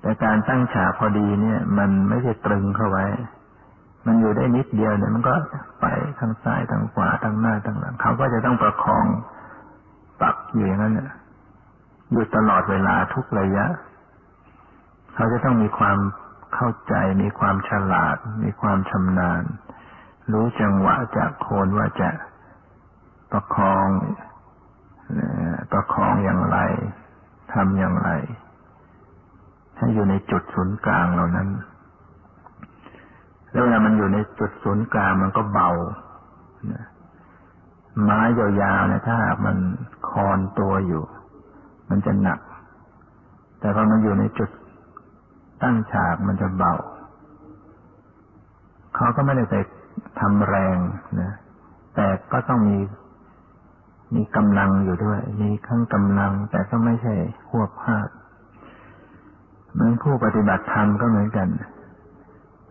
[0.00, 3.06] แต่การตั้งฉากพอดีเนี่ย มันไม่ใช่ตรึงเข้าไว้
[4.06, 5.34] มันอยู่ได้นิดเดียวเนี่ย มันก็
[5.80, 5.86] ไป
[6.18, 9.06] ทางซ้ายทางขวาทางหน้าทางหลังเขาก็จะต้องประคอง
[10.20, 11.10] ปักอยู่อย่างนั้นเนี่ย
[12.12, 13.66] อยู่ตลอดเวลาทุกระยะ
[15.14, 15.98] เขาจะต้องมีความ
[16.56, 19.42] เข้าใจมีความฉลาด มีความชำนาญ
[20.32, 22.10] รู้จังหวะจากโคนว่าจะ
[23.32, 23.88] ประคอง
[25.72, 26.58] ประคองอย่างไร
[27.52, 28.10] ทำอย่างไร
[29.76, 31.48] ให้อยู่ในจุดศูนย์กลางเหล่านั้น
[33.52, 35.70] แล้วเวลามันอยู่ในจุดศูนย์กลางมันก็เบา
[38.02, 39.56] ไม้ยาวๆเนี่ยถ้ามัน
[40.10, 41.02] คอนตัวอยู่
[41.88, 42.40] มันจะหนัก
[43.60, 44.50] แต่พอมันอยู่ในจุด
[45.62, 46.74] ตั้งฉากมันจะเบา
[48.94, 49.54] เขาก็ไม่ได้ไป
[50.20, 50.76] ทำแรง
[51.20, 51.32] นะ
[51.94, 52.78] แต่ก็ต้องมี
[54.14, 57.14] มีกำลังอยู่ด้วย มีขั้งกำลัง แต่ก็ไม่ใช่
[57.48, 58.08] หัวพาด
[59.72, 61.48] เหมือนผู้ปฏิบัติธรรมก็เหมือนกัน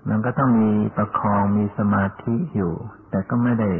[0.10, 2.74] มันก็ต้องมีประคองมีสมาธิอยู่
[3.10, 3.72] แต่ก็ไม่ได้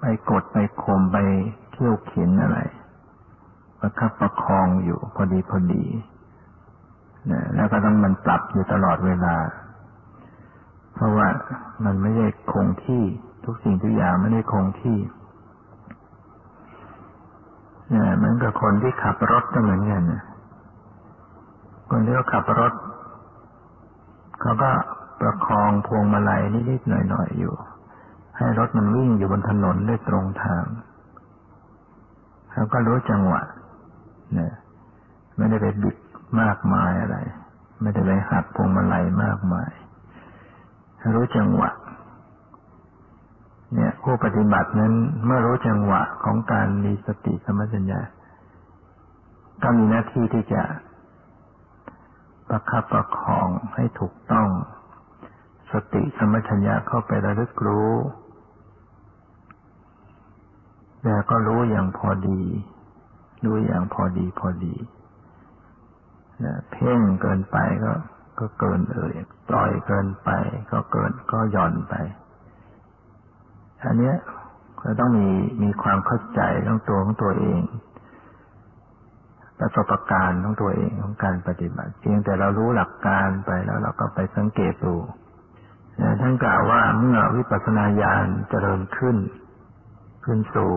[0.00, 1.16] ไปกดไปข่มไป
[1.72, 2.58] เที่ยวเข็นอะไร
[3.80, 5.84] ประคับประคองอยู่พอดีพอดี
[7.54, 9.36] แล้วก็ต้องมันปรับอยู่ตลอดเวลา
[10.94, 11.28] เพราะว่า
[11.84, 13.04] มันไม่ได้คงที่
[13.44, 14.98] ทุกสิ่งทุกอย่างไม่ได้คงที่
[17.88, 20.02] เนี่ยเหมือนกับคนที่ขับรถก็เหมือนกัน
[21.90, 22.72] คนที่เขาขับรถ
[24.40, 24.70] เขาก็
[25.20, 27.54] ประคองพวงมาลัยนิดๆหน่อยๆอยู่
[28.36, 30.64] ให้รถมันวิ่งอยู่บนถนนได้ตรงทาง
[32.52, 33.42] เขาก็รู้จังหวะ
[34.34, 34.52] เนี่ย
[35.36, 35.96] ไม่ได้ไปบิด
[36.40, 37.18] มากมายอะไร
[37.80, 39.70] ไม่ได้ไปหักพวงมาลัยมากมาย
[41.14, 41.70] รู้จังหวะ
[43.74, 44.92] เนี่ย ผู้ปฏิบัตินั้น
[45.24, 48.00] เมื่อรู้จังหวะของการมีสติสมัชัญญา
[49.62, 50.62] ก็มีหน้าที่ที่จะ
[52.48, 54.48] ประคับประคองให้ถูกต้อง
[55.72, 57.92] สติสมัชัญญาเข้าไประลึกรู้
[61.02, 62.42] แต่ก็รู้อย่างพอดี
[63.44, 64.74] รู้อย่างพอดีพอดี
[66.70, 67.92] เพ่งเกินไปก็
[68.38, 69.14] ก็เกินเอ่ย
[69.48, 70.30] ปล่อยเกินไป
[70.72, 71.94] ก็เกินก็หย่อนไป
[73.84, 74.14] อันนี้
[74.80, 75.28] เราต้องมี
[75.62, 77.60] มีความเข้าใจต้องตัวของตัวเอง
[79.58, 84.94] ประสบการณ์ของตัวเองของการปฏิบัติเพียงแต่เรารู้หลักการไปแล้วเราก็ไปสังเกตดู
[86.20, 89.16] ท่านกล่าวว่าเมื่อวิปัสสนาญาณเจริญขึ้น
[90.24, 90.72] ขึ้นสู่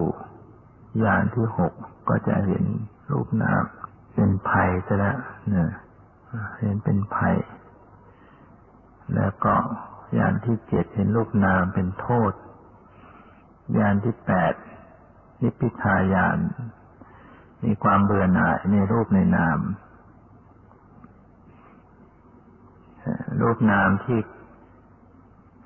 [1.03, 1.73] ญาณที่หก
[2.09, 2.65] ก็จะเห็น
[3.11, 3.63] รูปนาม
[4.15, 5.17] เป็นภัยจะแล้ว
[5.49, 5.69] เนี่ย
[6.59, 7.35] เห็นเป็นภัย
[9.15, 9.53] แล้วก็
[10.17, 12.33] ญาณที่เจ็ดเห็นรูปนามเป็นโทษ
[13.77, 14.53] ญาณที่แปด
[15.41, 16.37] นิพพิทายาน
[17.63, 19.59] มีความเบื่อหน่ายในรูปในนาม
[23.41, 24.19] รูปนามที่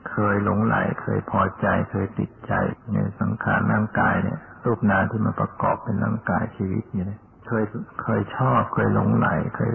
[0.10, 2.54] เคยหลงไหล เคยพอใจ เคยติดใจ
[2.94, 7.66] ในสังขารร่างกายเนี่ย รูปนามที่มันประกอบเป็นร่างกายชีวิตอยู่เนี่ย เคย
[8.02, 9.74] เคยชอบเคยหลงไหลเคย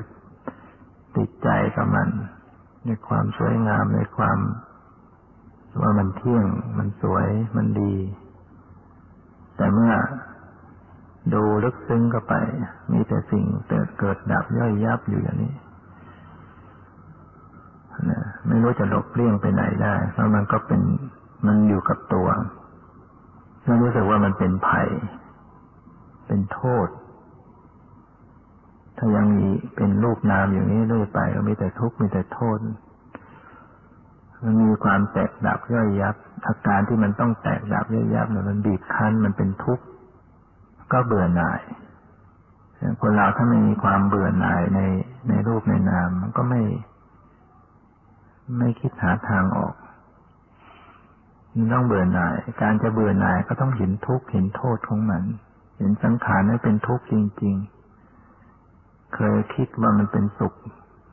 [1.16, 2.08] ติดใจกับมัน
[2.84, 4.38] ในความสวยงามในความ
[5.80, 6.46] ว่ามันเที่ยง
[6.78, 7.94] มันสวยมันดี
[9.56, 9.92] แต่เมื่อ
[11.34, 12.34] ดูลึกซึ้งเข้าไป
[12.92, 15.54] มีแต่สิ่งเกิดเกิดดับย่อยยับอยู่อย่างนี้
[18.10, 20.82] นะไม่รู้จะหลบเลี่ยงไปไหนได้เพราะมันก็เป็น
[21.46, 22.28] มันอยู่กับตัว
[23.64, 24.88] ไม่รู้สึกว่ามันเป็นภัย
[26.26, 26.88] เป็นโทษ
[28.96, 32.58] ถ้ายังมีเป็นรูปนามอย่างนี้เรื่อยไปก็มีแต่ทุกข์มีแต่โทษ
[34.42, 39.84] มันมีความแตกดับย่อยยับ อาการที่มันต้องแตกดับย่อยยับเนี่ยมันบีบคั้นมันเป็นทุกข์
[40.92, 41.60] ก็เบื่อหน่าย
[43.00, 44.80] คนเราถ้าไม่มีความเบื่อหน่ายใน
[45.28, 46.62] ในรูปในนามมันก็ไม่
[48.58, 49.74] ไม่คิดหาทางออก
[51.56, 55.22] มันต้องเบื่อหน่าย การจะเบื่อหน่ายก็ต้องเห็นทุกข์เห็นโทษของมัน
[55.78, 57.73] เห็นสังขารนั้เป็นทุกข์จริง ๆ
[59.14, 60.54] เคยคิดว่ามันเป็นสุข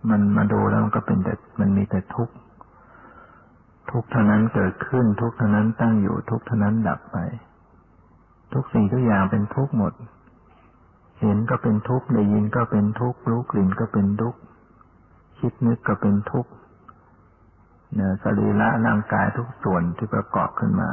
[0.09, 2.33] มันมาดูแล้วมันก็เป็นแต่มันมีแต่ทุกข์
[3.91, 7.17] ทุกเท่านั้นเกิดขึ้นทุกเท่านั้นตั้งอยู่ทุกเท่านั้นดับไป
[8.53, 9.93] ทุกสิ่งทุกอย่างเป็นทุกข์หมด
[11.21, 14.39] เห็นก็เป็นทุกข์ได้ยินก็เป็นทุกข์รู้กลิ่นก็เป็นทุกข์
[15.39, 16.51] คิดนึกก็เป็นทุกข์
[17.95, 20.89] เนี่ยสรีระร่างกายทุกส่วนที่ประกอบขึ้นมา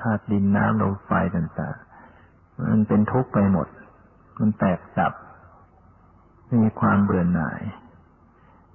[0.00, 3.66] ธาตุดินน้ำลมไฟต่างๆมันเป็นทุกข์ไปหมด
[4.40, 5.12] มันแตกดับ
[6.54, 7.60] มีความเบื่อหน่าย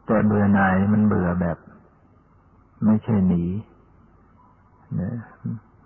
[0.05, 1.57] แต่เบื่อหน่ายมันเบื่อแบบ
[2.85, 3.43] ไม่ใช่หนี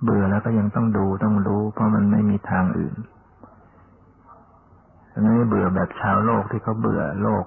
[0.04, 2.96] เบื่อแล้วก็ยังต้องดูต้องรู้ เพราะมันไม่มีทางอื่น
[5.22, 7.46] ไม่เบื่อแบบชาวโลกที่เขาเบื่อโลก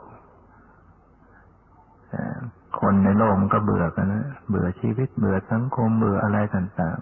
[2.80, 6.98] คนในโลกมันก็เบื่อกันนะเบื่อชีวิตเบื่อสังคมเบื่ออะไรต่าง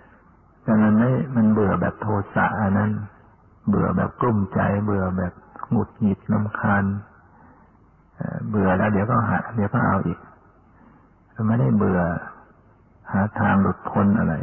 [0.00, 2.90] ๆแต่มันไม่มันเบื่อแบบโทสะอันนั้น
[3.68, 5.32] เบื่อแบบกลุ้มใจ เบื่อแบบ
[5.74, 6.84] หงุดหงิดลำคาญ
[8.48, 10.18] เบื่อแล้วเดี๋ยวก็หาเดี๋ยวก็เอาอีก
[11.46, 12.00] ไม่ได้เบื่อ
[13.12, 14.34] หาทางหลุดพ้นอะไร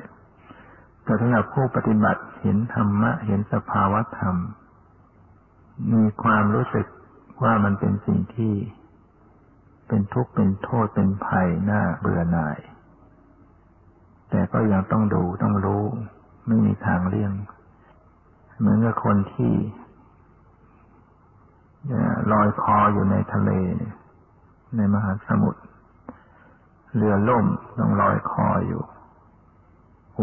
[1.03, 4.35] แต่สำหรับผู้ปฏิบัติเห็นธรรมะ เห็นสภาวะธรรม
[5.93, 6.85] มีความรู้สึก
[7.43, 8.53] ว่ามันเป็นสิ่งที่
[9.87, 12.59] เป็นทุกข์เป็นโทษเป็นภัยหน้าเบื่อหน่าย
[14.29, 15.83] แต่ก็ยังต้องดูต้องรู้
[16.47, 17.31] ไม่มีทางเลี่ยง
[18.59, 19.53] เหมือนกับคนที่
[22.31, 23.51] ลอยคออยู่ในทะเล
[24.75, 25.61] ในมหาสมุทร
[26.95, 27.45] เรือล่ม
[27.77, 28.81] ต้องลอยคออยู่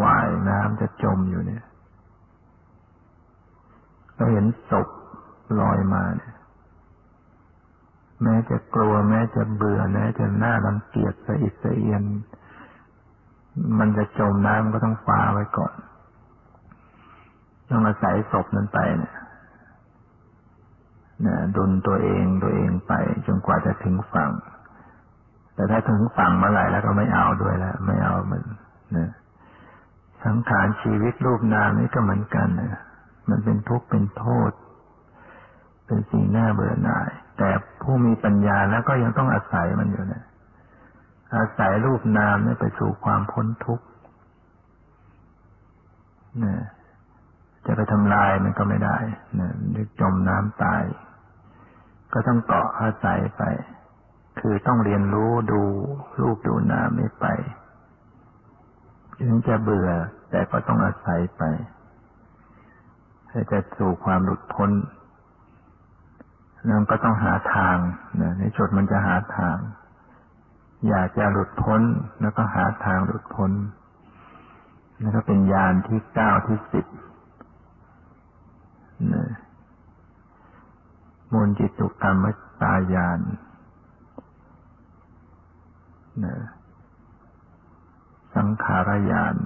[0.03, 1.65] ว่ายน้ำจะจมอยู่เนี่ย
[4.15, 4.89] เราเห็นศพ
[5.61, 6.35] ลอยมาเนี่ย
[8.23, 12.03] แม้จะกลัว แม้จะเบื่อแม้จะหน้ารังเกียจสะอิดสะเอียน
[13.79, 15.75] มันจะจมน้ำก็ต้องฟ้าไว้ก่อน
[17.71, 19.15] ต้องอาศัยศพนั้นไปเนี่ย
[21.25, 22.93] นี่ยดุลตัวเองตัวเองไป
[23.27, 24.31] จนกว่าจะถึงฝั่ง
[25.55, 28.43] แต่ถ้าถึงฝั่งเมื่อไหร่แล้วก็ไม่เอาด้วยแล้วไม่เอามัน
[28.97, 29.11] นะ
[30.25, 32.83] สังขารชีวิตรูปนามนี่ก็เหมือนกันนะ
[33.31, 34.53] มันเป็นทุกข์เป็นโทษ
[35.87, 37.51] เป็นสิ่งน่าเบื่อหน่าย แต่
[37.83, 40.25] ผู้มีปัญญาแล้วก็ยังต้องอาศัยมันอยู่นะ
[41.37, 43.87] อาศัยรูปนามนี่ไปสู่ความพ้นทุกข์
[46.45, 46.55] นะ
[47.67, 48.99] จะไปทำลายมันก็ไม่ได้
[49.39, 49.49] นะ
[50.01, 50.83] จมน้ำตาย
[52.13, 53.43] ก็ต้องเกาะอาศัยไป
[54.41, 55.63] คือต้องเรียนรู้ดู
[56.21, 57.27] รูปดูนามนี้ไป
[59.21, 59.91] ถึงจะเบื่อ
[60.31, 61.43] แต่ก็ต้องอาศัยไป
[63.31, 64.71] ให้จะสู่ความหลุดพ้น
[66.69, 67.77] นั่นก็ต้องหาทาง
[68.21, 69.57] นะในจุดมันจะหาทาง
[70.89, 71.83] อยากจะหลุดพ้น
[72.21, 73.53] แล้วก็หาทางหลุดพ้น
[75.01, 76.87] นั่นก็เป็นญาณที่เก้าที่สิบ
[79.15, 79.29] นะ
[81.33, 82.25] มูลจิตุกรรม
[82.63, 83.21] ตายาน
[86.25, 86.37] นะ
[88.35, 89.37] สังขารยาน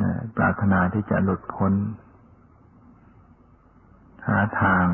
[0.00, 1.72] นะปรารถนาที่จะหลุดพ้น
[4.26, 4.86] หาทาง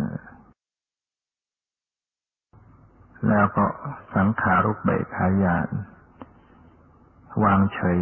[0.00, 0.10] นะ
[3.28, 3.64] แล้วก็
[4.16, 5.68] สังขารุปเบกขายาน
[7.44, 7.98] วางเฉย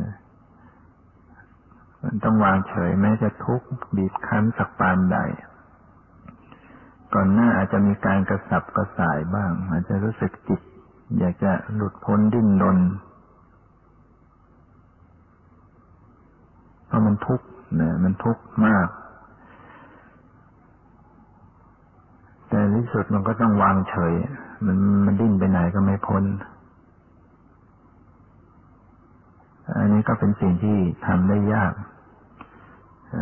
[0.00, 0.12] นะ
[2.24, 5.18] ต้องวางเฉยแม้จะทุกข์บีบคั้นสักปานใด
[7.14, 10.60] ก่อนหน้าอาจจะมีการกระสับกระส่ายบ้าง อาจจะรู้สึกจิต
[11.18, 12.78] อยากจะหลุดพ้นดิ้นรน
[16.86, 17.46] เพราะมันทุกข์
[17.80, 18.88] นะมันทุกข์มาก
[22.48, 24.14] แต่ที่สุดมันก็ต้องวางเฉย
[24.66, 26.24] มันมันดิ้นไปไหนก็ไม่พ้น
[29.76, 31.72] อันนี้ก็เป็นสิ่งที่ทำได้ยาก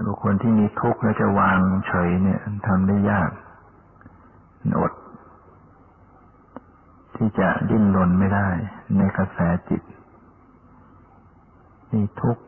[0.07, 3.31] บุคคลที่มีทุกข์แล้วจะวางเฉยเนี่ยทำได้ยาก
[4.81, 4.93] อด
[7.17, 8.49] ที่จะดิ้นรนไม่ได้
[8.97, 9.83] ในกระแสจิต
[11.93, 12.45] มีทุกข์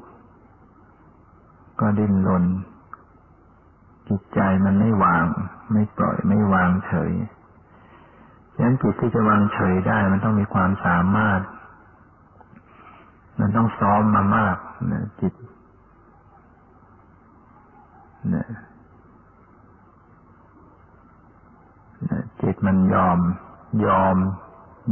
[1.81, 2.45] ก็ดิ้นรน
[4.09, 5.25] จิตใจมันไม่วาง
[5.73, 7.13] ไม่ปล่อยไม่วางเฉย
[8.55, 11.41] ฉะนั้นจิตที่จะวางเฉยได้ มันต้องมีความสามารถ
[13.41, 14.57] มันต้องซ้อมมามาก
[14.93, 15.33] นะจิต
[18.35, 18.47] นะ
[22.41, 23.19] จิตมันยอม
[23.87, 24.17] ยอม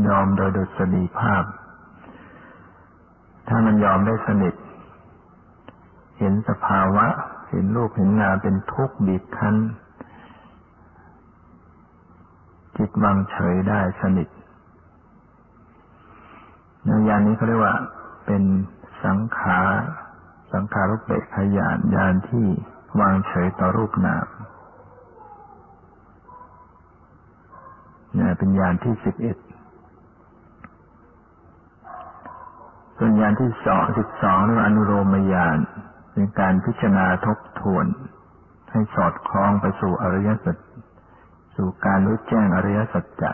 [0.08, 1.44] ยอมโดยดุษฎีภาพ
[3.48, 4.54] ถ้ามันยอมได้สนิท
[6.18, 7.06] เห็นสภาวะ
[7.50, 9.56] เห็นรูปเห็นนาเป็นทุกข์บีบคั้น
[12.76, 14.28] จิตวางเฉยได้สนิท
[16.84, 17.76] ในยานนี้เขาเรียกว่า
[18.26, 18.42] เป็น
[19.04, 19.70] สังขาร
[20.52, 22.48] สังขารุปเบกขยานยานที่
[23.00, 24.26] วางเฉยต่อรูปนาม
[28.16, 29.36] นี่เป็นยานที่สิบเอ็ด
[32.98, 35.58] ส่วนยานที่สองสิบสองเรียกว่าอนุโลมยาน
[36.12, 37.86] เป็นการพิจารณาทบทวน
[38.70, 40.56] ให้สอดคล้องไปสู่อริยสัจ
[41.56, 43.32] สู่การรู้แจ้งอริยสัจจะ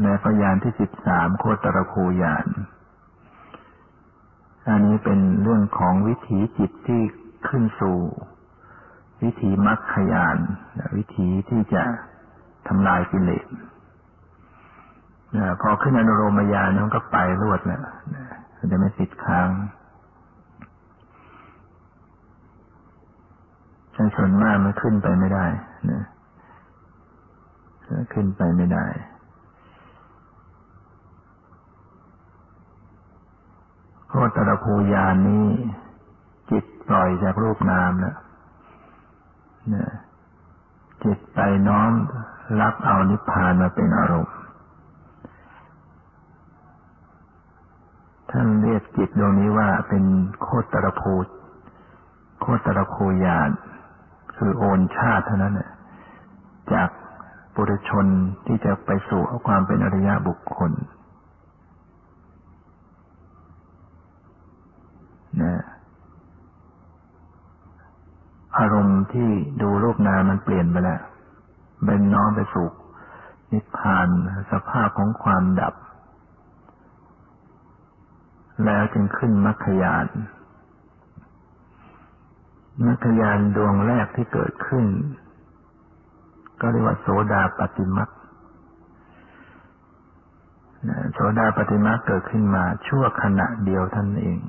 [0.00, 2.46] และพยานที่สิบสามโคตรภูยาน
[4.68, 7.00] อันนี้เป็นเรื่องของวิถีจิตที่
[7.48, 7.98] ขึ้นสู่
[9.22, 10.36] วิถีมรรคยาน
[10.96, 11.82] วิถีที่จะ
[12.68, 13.46] ทำลายกิเลส
[15.60, 17.80] พอขึ้นอนุโลมยานมันก็ไปรวดแล้ว
[18.70, 19.48] จะไม่ติดค้าง
[23.92, 25.46] แต่ส่วนมากมันขึ้นไปไม่ได้
[25.90, 26.02] นะ
[28.12, 28.86] ขึ้นไปไม่ได้
[34.16, 35.46] โคตรภูยานนี้
[36.50, 38.16] จิตปล่อยจากรูปนามแล้ว
[39.74, 39.92] นะ
[41.04, 41.38] จิตไป
[41.68, 41.92] น้อม
[42.60, 44.36] รับเอานิพพานมาเป็นอารมณ์
[48.30, 50.04] ท่านเรียกจิตดวงนี้ว่าเป็น
[50.42, 51.14] โคตรภู
[52.40, 53.50] โคตรภูยาน
[54.36, 55.70] คือโอนชาติเท่านั้นเนี่ย
[56.72, 56.88] จาก
[57.54, 58.06] ปุถุชน
[58.46, 60.72] ที่จะไปสู่ความเป็นอริยบุคคล
[65.42, 65.64] นะ
[68.58, 69.30] อารมณ์ที่
[69.62, 71.00] ดูรูปนามมันเปลี่ยนไปแล้ว
[71.84, 72.68] เป็นน้องไปสู่
[73.52, 74.08] นิพพาน
[74.50, 75.74] สภาพของความดับ
[78.64, 80.06] แล้วจึงขึ้นมรรคยาน
[82.86, 84.86] มรรคยานดวงแรกที่เกิดขึ้น
[86.60, 88.10] ก็เรียกว่าโสดาปฏิมัก
[91.12, 94.40] โสดาปฏิมักเกิดขึ้นมาชั่วขณะเดียวท่านเอง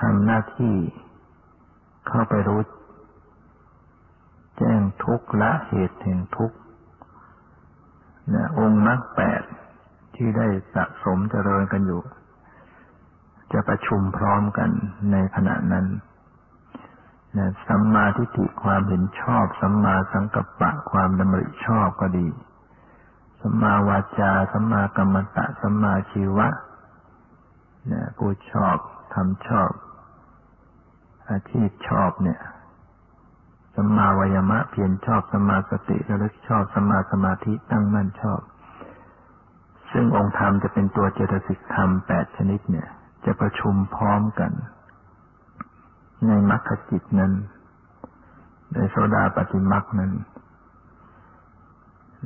[0.00, 0.76] ทำหน้าที่
[2.08, 2.60] เข้าไปรู้
[4.58, 6.56] แจ้งทุกข์ละเหตุแห่งทุกข์
[8.58, 9.42] องค์มรรคแปด
[10.14, 12.02] ที่ได้สะสมเจริญกันอยู่
[13.52, 14.70] จะประชุมพร้อมกัน
[15.12, 15.86] ในขณะนั้น
[17.36, 22.28] นะสัมมาทิฏฐิความเห็นชอบ สัมมาสังกัปปะความดำริชอบก็ดี
[23.40, 26.48] สัมมาวาจา สัมมากรรมตะ สัมมาชีวะ
[27.92, 28.76] นะพูดชอบ
[29.14, 29.70] ทำชอบ
[31.30, 32.40] อาชีพชอบเนี่ย
[33.74, 38.40] สัมมาวายมะเพียรชอบสัมมาสติระลึกชอบสัมมาสมาธิตั้งมั่นชอบ
[39.92, 42.88] ซึ่งองค์ธรรมจะเป็นตัวเจตสิกธรรมแปดชนิดเนี่ย
[43.24, 44.52] จะประชุมพร้อมกัน
[46.26, 47.32] ในมรรคจิตนั้น
[48.74, 50.12] ในโซดาปฏิมรรคนั้น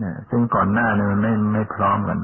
[0.02, 2.18] นะซึ่งก่อนหน้าเนี่ยมันไม่ไม่พร้อมกัน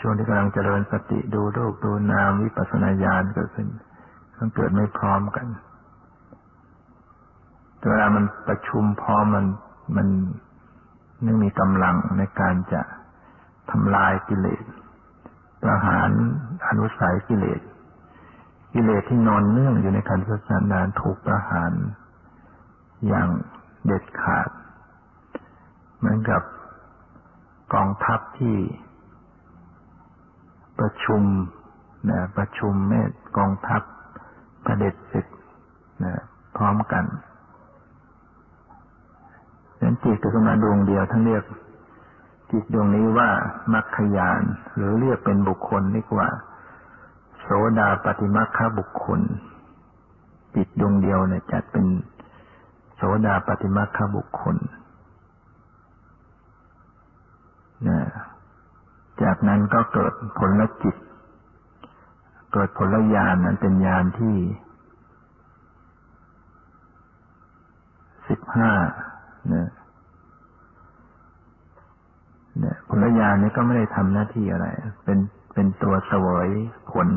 [0.00, 3.68] ช่วงที่กำลังเจริญสติดูรูปดูนามวิปัสสนาญาณเกิดขึ้น
[4.38, 5.46] มันเกิดไม่พร้อมกัน
[7.90, 9.46] เวลามันประชุมพร้อมมัน
[9.96, 10.08] มัน
[11.24, 12.82] ไม่มีกำลังในการจะ
[13.70, 14.64] ทำลายกิเลส
[15.62, 16.10] ประหาร
[16.66, 17.60] อนุสัยกิเลส
[18.74, 21.72] กิเลสที่นอนเนื่องอยู่ในขันธ์สันดานถูกประหาร
[23.06, 23.28] อย่าง
[23.86, 24.48] เด็ดขาด
[25.98, 26.42] เหมือนกับ
[27.74, 28.56] กองทัพที่
[30.78, 31.22] ประชุม
[32.10, 33.82] นะประชุมเมตกองทัพ
[34.68, 35.26] ประเด็จศึก
[36.04, 36.14] นะ
[36.56, 37.04] พร้อมกัน
[39.80, 41.44] นั้นจิตก็ขึ้นมาดวงเดียวท่านเรียก
[42.50, 43.28] จิตดวงนี้ว่า
[43.72, 44.42] มัคคยาน
[44.76, 46.28] หรือเรียกเป็นบุคคลเรียกว่า
[47.40, 47.48] โส
[47.78, 49.20] ดาปฏิมัคคบุคคล
[50.54, 51.86] จิตดวงเดียวเนี่ยจัดเป็น
[52.96, 54.56] โสดาปฏิมัคคบุคคล
[57.88, 58.00] นะ
[59.22, 60.96] จากนั้นก็เกิดผลละจิต
[62.52, 64.36] เกิดผลญาณนั้นเป็นญาณที่
[68.28, 68.72] สิบห้า
[69.54, 69.70] นะ
[72.60, 74.66] เนี่ยผลญาณนี้ก็ไม่ได้ทำหน้าที่อะไร
[75.04, 75.18] เป็น
[75.54, 76.48] เป็นตัวเสวย
[76.92, 77.08] ผล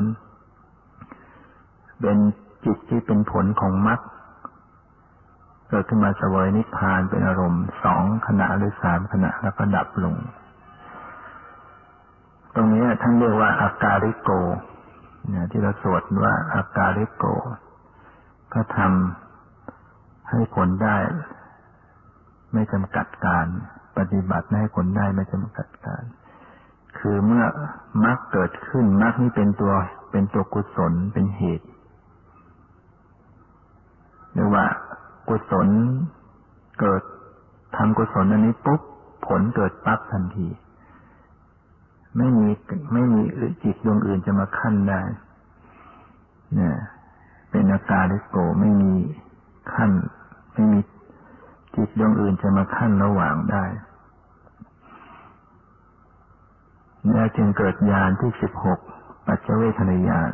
[2.02, 2.18] เป็น
[2.66, 4.00] จิตที่เป็นผลของมรรค
[5.70, 10.16] เกิดขึ้นมาเสวยนิพพานเป็นอารมณ์สองขณะหรือสามขณะแล้วก็ดับลง
[12.56, 14.30] ตรงนี้ท่านเรียกว่าอาการิโก
[15.34, 17.26] นี่ยที่เราสวดว่าอาการิโก
[18.54, 20.98] ก็ทำให้ผลได้
[22.54, 23.46] ไม่จำกัดการ
[23.98, 26.04] ปฏิบัติให้ผลได้ไม่จำกัดการ
[27.00, 27.46] คือเมื่อ
[28.04, 29.74] มรรคเกิดขึ้นมรรคนี้เป็นตัว
[30.12, 31.68] เป็นตัวกุศลเป็นเหตุ
[34.34, 34.66] เรียกว่า
[35.30, 35.68] กุศล
[36.80, 37.02] เกิด
[37.76, 38.82] ทำกุศลอันนี้ปุ๊บ
[39.28, 40.48] ผลเกิดปั๊บทันที
[42.18, 42.50] ไม่มี
[42.94, 43.22] ไม่มี
[43.64, 45.02] จิตดวงอื่นจะมาขั้นได้
[46.56, 46.76] เนี่ย
[47.52, 48.94] เป็นอาการลิโกไม่มี
[49.74, 49.92] ขั้น
[50.54, 50.80] ไม่มี
[51.76, 53.64] จิตดวงอื่นจะมาขั้นระหว่างได้
[57.06, 58.80] เนี่ยจึงเกิดญาณที่สิบหก
[59.26, 60.34] ปัจเจเวทนญาณ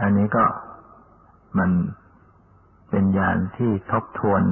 [0.00, 0.44] อันนี้ก็
[1.58, 1.70] มัน
[2.90, 4.42] เป็นญาณที่ทบทวน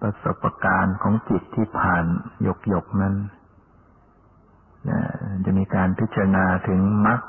[0.00, 2.04] ประสบการณ์ของจิตที่ผ่าน
[2.42, 3.14] หยกหยกนั้น
[5.44, 7.20] จะมีการพิจารณาถึงมรรค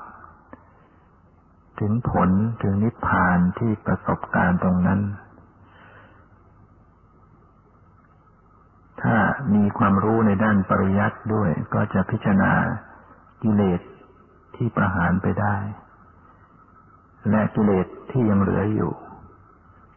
[1.79, 2.29] ถึงผล
[2.61, 5.01] ถึงนิพพานที่ประสบการณ์ตรงนั้น
[9.01, 9.15] ถ้า
[9.55, 12.51] มีความรู้ในด้านปริยัติด้วย ก็จะพิจารณา
[13.43, 13.81] กิเลส
[14.55, 15.55] ที่ประหารไปได้
[17.29, 18.91] และกิเลสที่ยังเหลืออยู่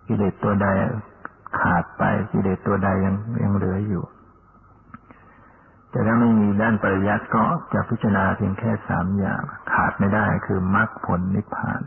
[0.07, 0.67] กิเลสตัวใด
[1.61, 2.03] ขาดไป
[2.33, 4.05] กิเลสตัวใดยังยังเหลืออยู่
[5.91, 7.43] แต่ถ้าไม่มีด้านปริยัติก็
[7.75, 11.83] จะพิจารณาเพียงแค่สามอย่าง ขาดไม่ได้คือมรรคผลนิพพาน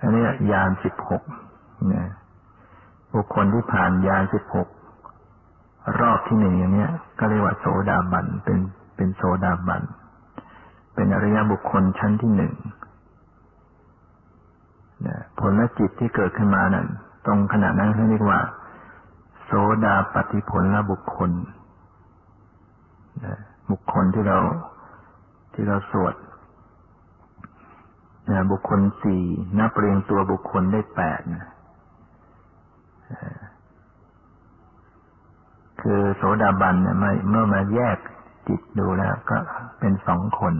[0.00, 1.22] อันนี้ยานสิบหก
[1.88, 2.08] เนี่ย
[3.14, 4.68] บุคคลที่ผ่านยานสิบหก
[6.00, 8.58] รอบที่หนึ่งอย่างเนี้ย ก็เรียกว่าโสดาบันเป็น
[8.96, 9.82] เป็นโสดาบัน
[10.94, 12.54] เป็นอริยบุคคลชั้นที่หนึ่ง
[15.40, 16.86] ผลและจิตที่เกิดขึ้นมานั้น
[17.26, 18.40] ตรงขณะนั้นเขาเรียกว่า
[19.52, 21.30] โสดาปฏิผลละบุคคล
[23.70, 24.38] บุคคลที่เรา
[25.54, 26.14] ที่เราสวด
[28.50, 29.22] บุคคลสี่
[29.58, 31.20] นับเรียงตัวบุคคลได้แปด
[35.80, 36.96] คือโสดาบันเนี่ย
[37.28, 37.98] เมื่อมาแยก
[38.48, 39.36] จิตดูแล้ว ก็
[39.78, 40.54] เป็นสองคน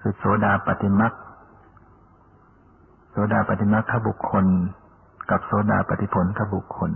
[0.00, 1.12] คือโสดาปฏิมัก
[3.10, 4.46] โสดาปฏิมาขบุคคล
[5.30, 6.92] กับโสดาปฏิผลขบุคคล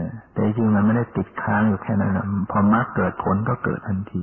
[0.00, 4.22] นี่ยแต่จริงมันไม่ได้ติดค้างอยู่แค่นั้นนะพอมรรคเกิดผลก็เกิดทันที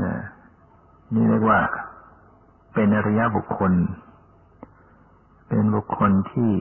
[0.00, 0.18] นี่ย
[1.14, 1.60] นี่เรียกว่า
[2.74, 3.72] เป็นอริยบุคคล
[5.48, 6.52] เป็นบุคคลที่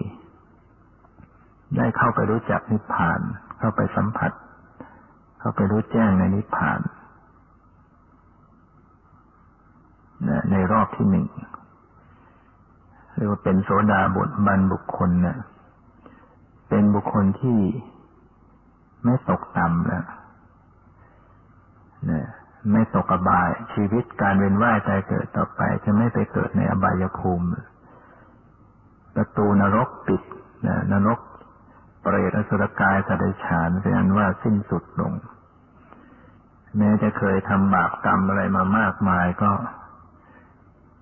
[1.77, 3.19] ได้เข้าไปรู้จักนิพพาน
[3.59, 4.31] เข้าไปสัมผัส
[5.39, 6.79] เข้าไปรู้แจ้งในนิพพาน
[10.51, 11.25] ในรอบที่หนึ่ง
[13.15, 15.37] เรียกว่าเป็นโสดาบทบันบุคคลเนะ
[16.73, 17.59] เป็นบุคคลที่
[19.03, 20.05] ไม่ตกต่ำแล้ว
[22.09, 22.27] นะ
[22.71, 27.47] ไม่ตกอบาย ชีวิตการเวียนว่ายตายเกิดต่อไป จะไม่ไปเกิดในอบายภูมิ
[29.15, 30.21] ประตูนรกปิด
[30.67, 31.19] นะนรก
[32.01, 35.13] เปรตอสุรกายสัตว์ฉานแสดงว่าสิ้นสุดลง
[36.77, 39.51] แม้จะเคยทำบาปกรรมอะไรมามากมายก็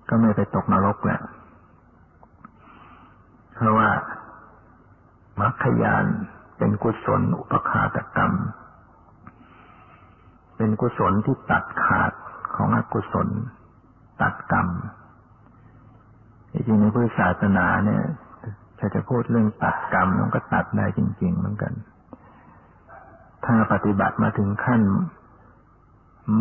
[0.08, 1.20] ก็ไม่ไปตกนรกแหละ
[3.56, 3.88] เพราะว่า
[5.40, 6.04] มรรคยาน
[6.58, 8.32] เป็นกุศลอุปคาตกรรม
[10.56, 12.12] เป็นกุศลที่ตัดขาด
[12.54, 13.28] ของอกุศล
[14.22, 14.68] ตัดกรรม
[16.52, 18.02] จริงในพุทธศาสนาเนี่ย
[18.78, 21.72] ถ้าจะพูดเรื่องตัดกรรมมันก็ตัดได้จริง ๆ เหมือนกัน
[23.44, 24.82] ถ้าปฏิบัติมาถึงขั้น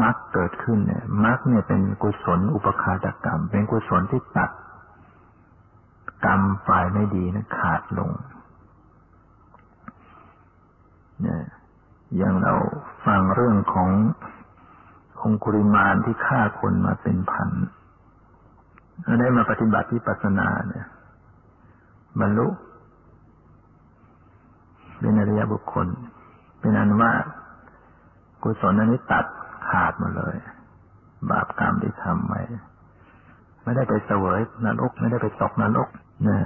[0.02, 4.52] มรรคเกิดขึ้นเนี่ยมรรคเนี่ยเป็นกุศลอุปคาตกรรม เป็นกุศลที่ตัด
[6.26, 8.12] กรรมฝ่ายไม่ดีนะขาดลง
[11.22, 11.44] เนี่ย
[12.18, 12.54] อย่างเรา
[13.06, 13.90] ฟังเรื่องของ
[15.24, 17.50] องคุริมานที่ฆ่าคนมาเป็นพัน
[19.20, 20.86] ได้มาปฏิบัติที่ปัสนาเนี่ย
[22.20, 22.48] บรรลุ
[25.00, 25.88] เป็นอริยบุคคล
[26.60, 27.12] เป็นอันว่า
[28.44, 29.26] กุศลนั้นนี้ตัด
[29.70, 30.36] ขาดมาเลย
[31.30, 32.42] บาปกรรมที่ทำไว้
[33.64, 35.90] ไม่ได้ไปเสวยนรก ไม่ได้ไปตกนรก
[36.24, 36.40] เนี่ย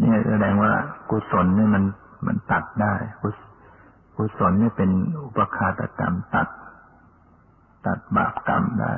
[0.00, 0.72] นี่แสดงว่า
[1.10, 1.84] กุศลนี่มัน
[2.26, 2.94] มันตัดได้
[4.16, 4.90] กุศลนี่เป็น
[5.22, 6.48] อุปคาตกรรมตัด
[7.86, 8.92] ตัดบาปกรรมได้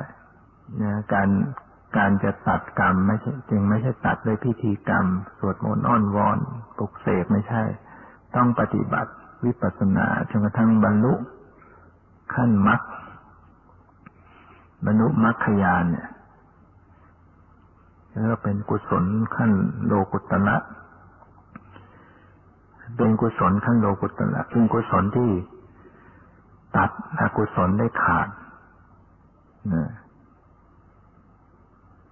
[0.81, 1.29] นี่ยการ
[1.97, 5.05] การจะตัดกรรมไม่ใช่จึงไม่ใช่ตัดด้วยพิธีกรรม
[5.39, 6.37] สวดมนต์อ้อนวอน
[6.77, 7.63] ปลุกเสกไม่ใช่
[8.35, 9.11] ต้องปฏิบัติ
[9.45, 11.13] วิปัสสนาจนกระทั่งบรรลุ
[12.33, 12.81] ขั้นมรรค
[14.85, 16.09] บรรลุมรรคยานเนี่ย
[18.11, 19.05] แล้วเป็นกุศล
[19.35, 19.51] ขั้น
[19.85, 20.57] โลกุตละ
[22.95, 25.29] เป็นกุศลขั้นโลกุตละเป็นกุศลที่
[26.75, 28.27] ตัดอกุศลได้ขาด
[29.73, 29.89] นะ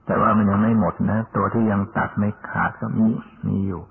[0.06, 3.08] แต่ว่ามันยังไม่หมดนะ ตัวที่ยังตัดไม่ขาดก็มี
[3.48, 3.82] มีอยู่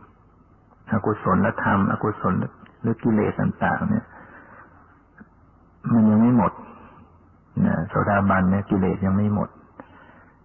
[0.91, 2.35] อกุศลละธรรม อกุศล
[2.81, 4.05] หรือกิเลสต่างๆเนี่ย
[5.93, 6.53] มันยังไม่หมด
[7.67, 9.49] นะโสดาบันเนี่ยกิเลสยังไม่หมด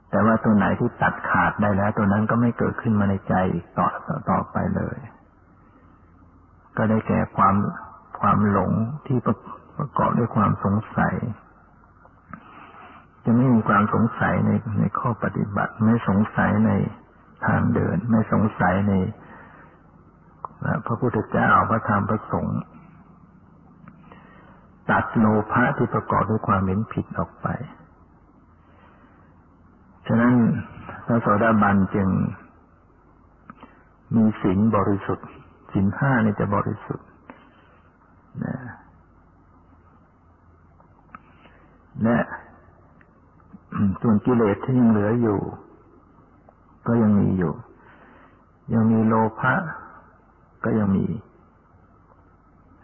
[0.09, 4.97] แต่ว่าตัวไหนที่ตัดขาดได้แล้ว ตัวนั้นก็ไม่เกิดขึ้นมาในใจอีกต่อต่อต่อไปเลย
[6.79, 7.55] ก็ได้แก่ความ
[8.19, 8.71] ความหลง
[9.07, 11.15] ที่ประกอบด้วยความสงสัย
[13.23, 16.71] จะไม่มีความสงสัยในในข้อปฏิบัติ ไม่สงสัยใน
[17.45, 18.93] ทางเดิน ไม่สงสัยใน
[20.85, 22.59] พระพุทธเจ้าพระธรรมพระสงฆ์
[24.89, 27.47] ตัดโลภะที่ประกอบด้วยความเห็นผิดออกไป
[30.07, 30.33] ฉะนั้น
[31.05, 32.07] พระโสดาบันจึง
[34.15, 35.29] มีศีลบริสุทธิ์
[35.71, 37.07] ศีลห้านี่จะบริสุทธิ์
[38.45, 38.55] นะ
[42.03, 42.17] และ
[44.01, 45.39] ส่วนกิเลสที่ยังเหลืออยู่
[46.87, 47.53] ก็ยังมีอยู่
[48.73, 49.53] ยังมีโลภะ
[50.63, 51.07] ก็ยังมี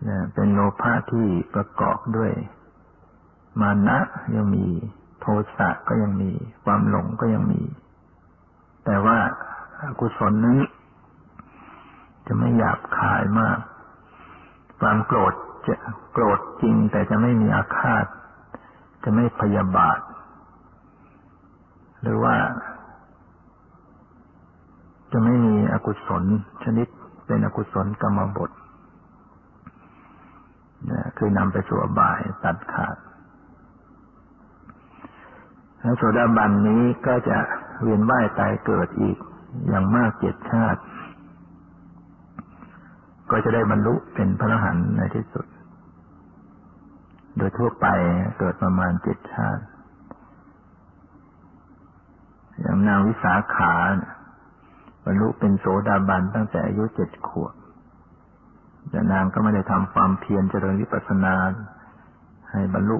[0.07, 2.31] นะเป็นโลภะที่ประกอบด้วย
[3.61, 3.99] มานะ
[4.35, 4.65] ยังมี
[5.19, 5.25] โท
[5.57, 6.31] สะก็ยังมี
[6.63, 7.61] ความหลงก็ยังมี
[8.85, 9.17] แต่ว่า
[9.81, 10.57] อกุศลนั้น
[12.27, 13.59] จะไม่หยาบคายมาก
[14.79, 15.33] ความโกรธ
[15.67, 15.75] จะ
[16.13, 18.05] โกรธจริงแต่จะไม่มีอาฆาต
[19.03, 19.99] จะไม่พยาบาท
[22.01, 22.35] หรือว่า
[25.11, 26.23] จะไม่มีอกุศล
[26.63, 26.87] ชนิด
[27.25, 28.51] เป็นอกุศลกรรมบท
[30.91, 32.97] นะคือนำไปสู่อบายตัดขาด
[35.79, 37.37] แล้วโสดาบันนี้ก็จะ
[37.81, 39.17] เวียนว่ายตายเกิดอีก
[39.67, 40.81] อย่างมากเจ็ดชาติ
[43.31, 45.45] ก็จะได้บรรลุเป็นพระอรหันต์ในที่สุด
[47.37, 47.87] โดยทั่วไป
[48.39, 49.63] เกิดประมาณเจ็ดชาติ
[52.59, 53.73] อย่างนางวิสาขา
[55.05, 57.53] บรรลุเป็นโสดาบันตั้งแต่อายุเจ็ดขวบ
[58.89, 61.35] แต่นางก็ไม่ได้ทำความเพียรเจริญวิปัสสนา
[62.51, 62.97] ให้บรรลุ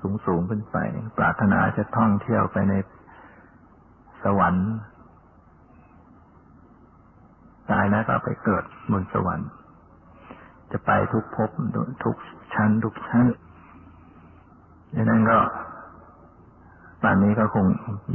[0.00, 0.76] สูงสูงขึ้นไป
[1.18, 2.74] ปรารถนาจะท่องเที่ยวไปใน
[4.22, 4.70] สวรรค์
[7.70, 9.50] ตายแล้วก็ไปเกิดบนสวรรค์
[10.72, 11.50] จะไปทุกภพ
[12.04, 12.16] ทุก
[12.54, 13.26] ชั้น ทุกชั้น
[14.94, 15.38] ดังนั้นก็
[17.02, 17.66] ป่านนี้ก็คง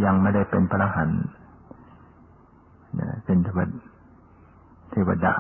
[0.06, 1.24] ยังไม่ได้เป็นพระอรหันต์
[3.26, 3.70] เป็นเทวด
[4.92, 5.36] เทวดา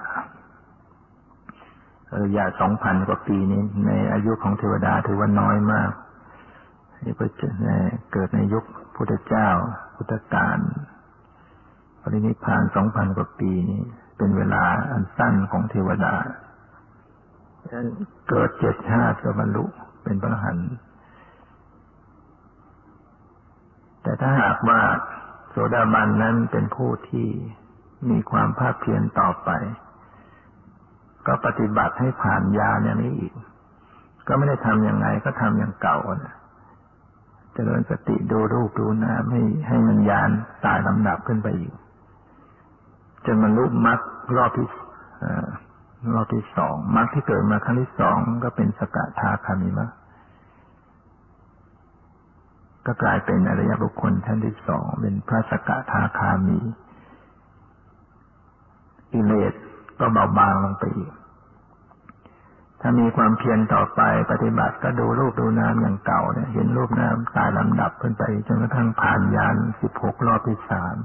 [2.24, 5.92] ระยะสองพันกว่าปีนี้ ในอายุของเทวดาถือว่าน้อยมาก
[7.04, 7.14] ที่
[8.12, 8.64] เกิดในยุค
[8.96, 9.50] พุทธเจ้า
[9.96, 10.58] พุทธกาล
[12.02, 13.82] ปรินิพานสองพันกว่าปีนี้
[14.18, 16.14] เป็นเวลาอันสั้นของเทวดา
[18.30, 19.66] เกิดเจ็ดชาติก็บรรลุ
[20.04, 20.70] เป็นพระอรหันต์
[24.04, 24.82] แต่ถ้าหากว่า
[25.50, 27.28] โสดาบันนั้นเป็นผู้ที่
[28.10, 29.50] มีความภาคเพียรต่อไป
[31.28, 33.34] ก็ปฏิบัติให้ผ่านยาเนี่ยนี้อีก
[34.28, 36.36] ก็ไม่ได้ทำอยังไงก็ทำอย่างเก่านะ
[37.54, 40.30] เจริญสติดูรูปดูนามให้ให้มันยาน
[40.66, 41.74] ตายลำดับขึ้นไปอีก
[43.26, 44.00] จนมันรุมรรค
[44.38, 44.68] รอบที่
[46.14, 49.92] รอบที่สองมรรคที่เกิดมาครั้งที่สองก็เป็นสกทาคามิมรรค
[52.86, 56.60] ก็กลายเป็นอริยบุคคลท่านที่สองเป็นพระสกทาคามี
[59.12, 59.54] กิเลส
[60.00, 61.14] ก็เบาบางลงไปอีก
[62.82, 64.02] ถ้ามีความเพียรต่อไป
[64.32, 70.96] ปฏิบัติก็ดูรูปดูนามอย่างเก่าเนี่ย เห็นรูปนามตายลำดับขึ้นไปจนกระทั่งผ่านยานสิบหกรอบที่สาม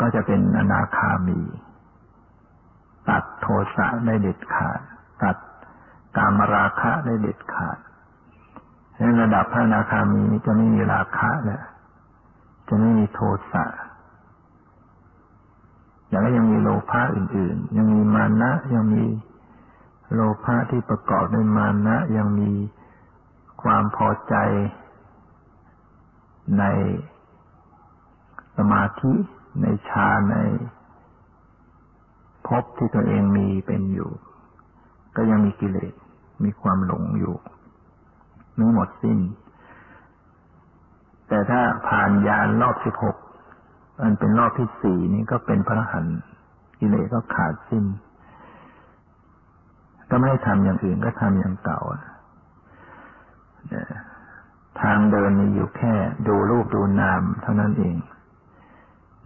[0.00, 1.40] ก็จะเป็นอนาคามี
[3.08, 4.80] ตัดโทสะได้เด็ดขาด
[5.22, 5.36] ตัด
[6.16, 7.78] กามราคะได้เด็ดขาด
[8.98, 11.64] ในระดับพระอนาคามีนี้จะไม่มีราคะแล้ว
[12.68, 13.20] จะไม่มีโท
[13.52, 13.64] สะ
[16.10, 19.04] แล้วก็ยังมีโลภะอื่น ๆ ยังมีมานะ ยังมี
[20.12, 22.52] โลภะที่ประกอบด้วยมานะ ยังมี
[23.62, 24.34] ความพอใจ
[26.58, 26.64] ใน
[28.56, 29.12] สมาธิ
[29.62, 30.36] ในฌานใน
[32.46, 34.10] ภพที่ตัวเองมีเป็นอยู่
[35.16, 35.92] ก็ยังมีกิเลส
[36.44, 37.34] มีความหลงอยู่
[38.54, 39.18] ไม่หมดสิ้น
[41.28, 43.16] แต่ถ้าผ่านยานรอบสิบหก
[44.00, 46.06] อันเป็นรอบที่สี่นี้ก็เป็นพระหัน
[46.80, 47.84] กิเลสก็ขาดสิ้น
[50.10, 51.80] ก็ไม่ได้ทำอย่างอื่นก็ทำอย่างเก่า
[54.80, 55.94] ทางเดินมีอยู่แค่
[56.28, 57.96] ดูรูปดูนามเท่านั้นเอง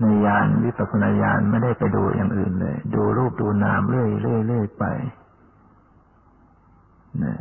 [0.01, 4.85] ในยานวิปัสสนาญาณไม่ได้ไปดูอย่างอื่นเลย ดูรูปดูนามเรื่อยเรื่อยเรื่อยไป
[7.25, 7.41] นะ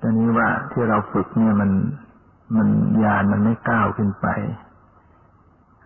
[0.00, 1.70] ตอนนี้ว่าที่เราฝึกเนี่ยมัน
[2.56, 2.68] มัน
[3.04, 4.26] ยานมันไม่ก้าวขึ้นไป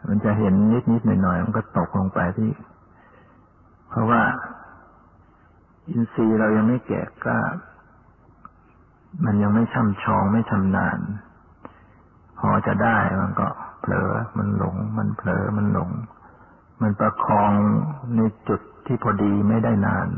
[0.09, 2.51] มันจะเห็นนิดนิดหน่อยหน่อยมันก็ตกลงไปที่
[3.89, 4.23] เพราะว่า
[5.89, 7.41] อินทรีย์เรายังไม่แก่กล้า
[9.25, 10.99] มันยังไม่ช่ำชองไม่ชำนาญ
[12.39, 13.49] พอจะได้มันก็
[13.85, 15.91] เผลอ มันหลง มันเผลอ มันหลง
[16.83, 17.53] มันประคอง
[18.17, 20.09] ในจุดที่พอดีไม่ได้นาน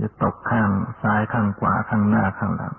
[0.00, 0.70] จะตกข้าง
[1.02, 2.74] ซ้ายข้างขวาข้างหน้าข้างหลัง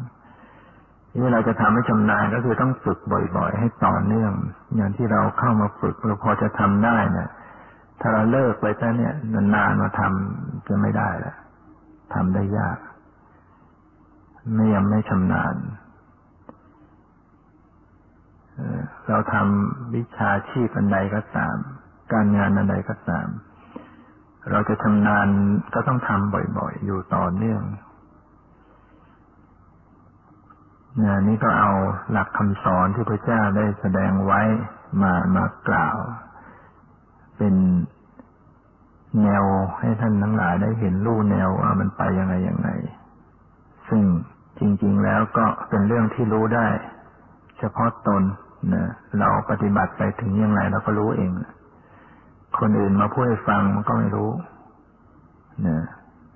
[1.11, 4.33] ที่เราจะทำให้ชำนาญก็คือต้องฝึกบ่อยๆ ให้ต่อเนื่อง
[4.75, 7.29] อย่างที่เราเข้ามาฝึกเราพอจะทำได้นะ
[7.99, 11.35] ถ้าเราเลิกไปซะเนี่ยนานๆมาทำจะไม่ได้แล้ว
[12.13, 12.77] ทำได้ยาก
[14.53, 15.55] ไม่ยังไม่ชำนาญ
[19.09, 21.55] เราทำวิชาชีพอันใดก็ตาม
[22.13, 23.27] การงานอันใดก็ตาม
[24.51, 25.27] เราจะชำนาญ
[25.73, 27.63] ก็ต้องทำบ่อยๆ อยู่ต่อเนื่อง
[31.03, 31.71] นะนี่ก็เอา
[32.11, 34.41] หลักคำสอนที่พระเจ้าได้แสดงไว้
[35.01, 35.97] มามากล่าว
[37.37, 37.55] เป็น
[39.23, 39.43] แนว
[39.79, 42.69] ให้ท่านทั้งหลายได้เห็นรูแนวว่ามันไปยังไงยังไง
[43.89, 44.03] ซึ่ง
[44.59, 46.67] จริง ๆ แล้วก็เป็นเรื่องที่รู้ได้
[47.59, 48.23] เฉพาะตน
[48.73, 48.83] นะ
[49.19, 51.31] เราปฏิบัติไปถึงยังไงเราก็รู้เอง
[52.59, 54.29] คนอื่นมาพูดให้ฟังมันก็ไม่รู้
[55.67, 55.77] นะ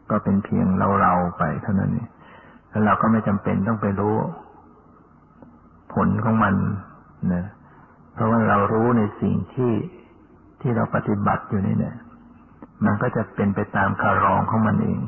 [0.09, 2.09] ก็เป็นเพียงเราเราไปเท่านั้นเอง
[2.69, 4.15] แล้วเราก็ไม่จำเป็นต้องไปรู้
[5.93, 6.55] ผลของมัน
[7.33, 7.43] นะ
[8.13, 9.73] เพราะว่าเรารู้ในสิ่งที่
[10.61, 11.95] ที่เราปฏิบัติอยู่นี่เนี่ย
[12.85, 14.99] มันก็จะเป็นไปตามคารองของมันเอง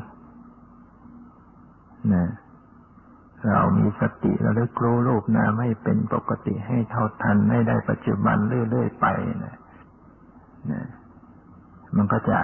[2.13, 2.25] นะ
[3.51, 8.37] เรามีสติเราได้กรู้รูปนามให้เป็นปกติให้เท่าทันให้ได้ปัจจุบัน
[8.69, 9.05] เรื่อยๆไป
[9.45, 9.55] นะ
[10.71, 10.87] นะ
[11.95, 12.39] มันก็จะ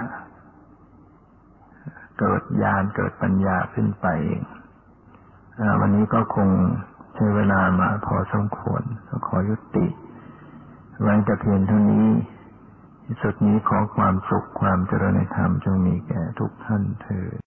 [2.18, 4.42] เกิดญาณเกิดปัญญาขึ้นไปเอง
[5.80, 6.48] วันนี้ก็คง
[7.14, 8.82] ใช้เวลามาพอสมควร
[9.26, 9.86] ขอยุติ
[11.02, 12.08] ไว้แต่เพียงเท่านี้
[13.22, 17.43] สุดนี้ขอความสุขความเจริญในธรรมจงมีแก่ทุกท่านเถิด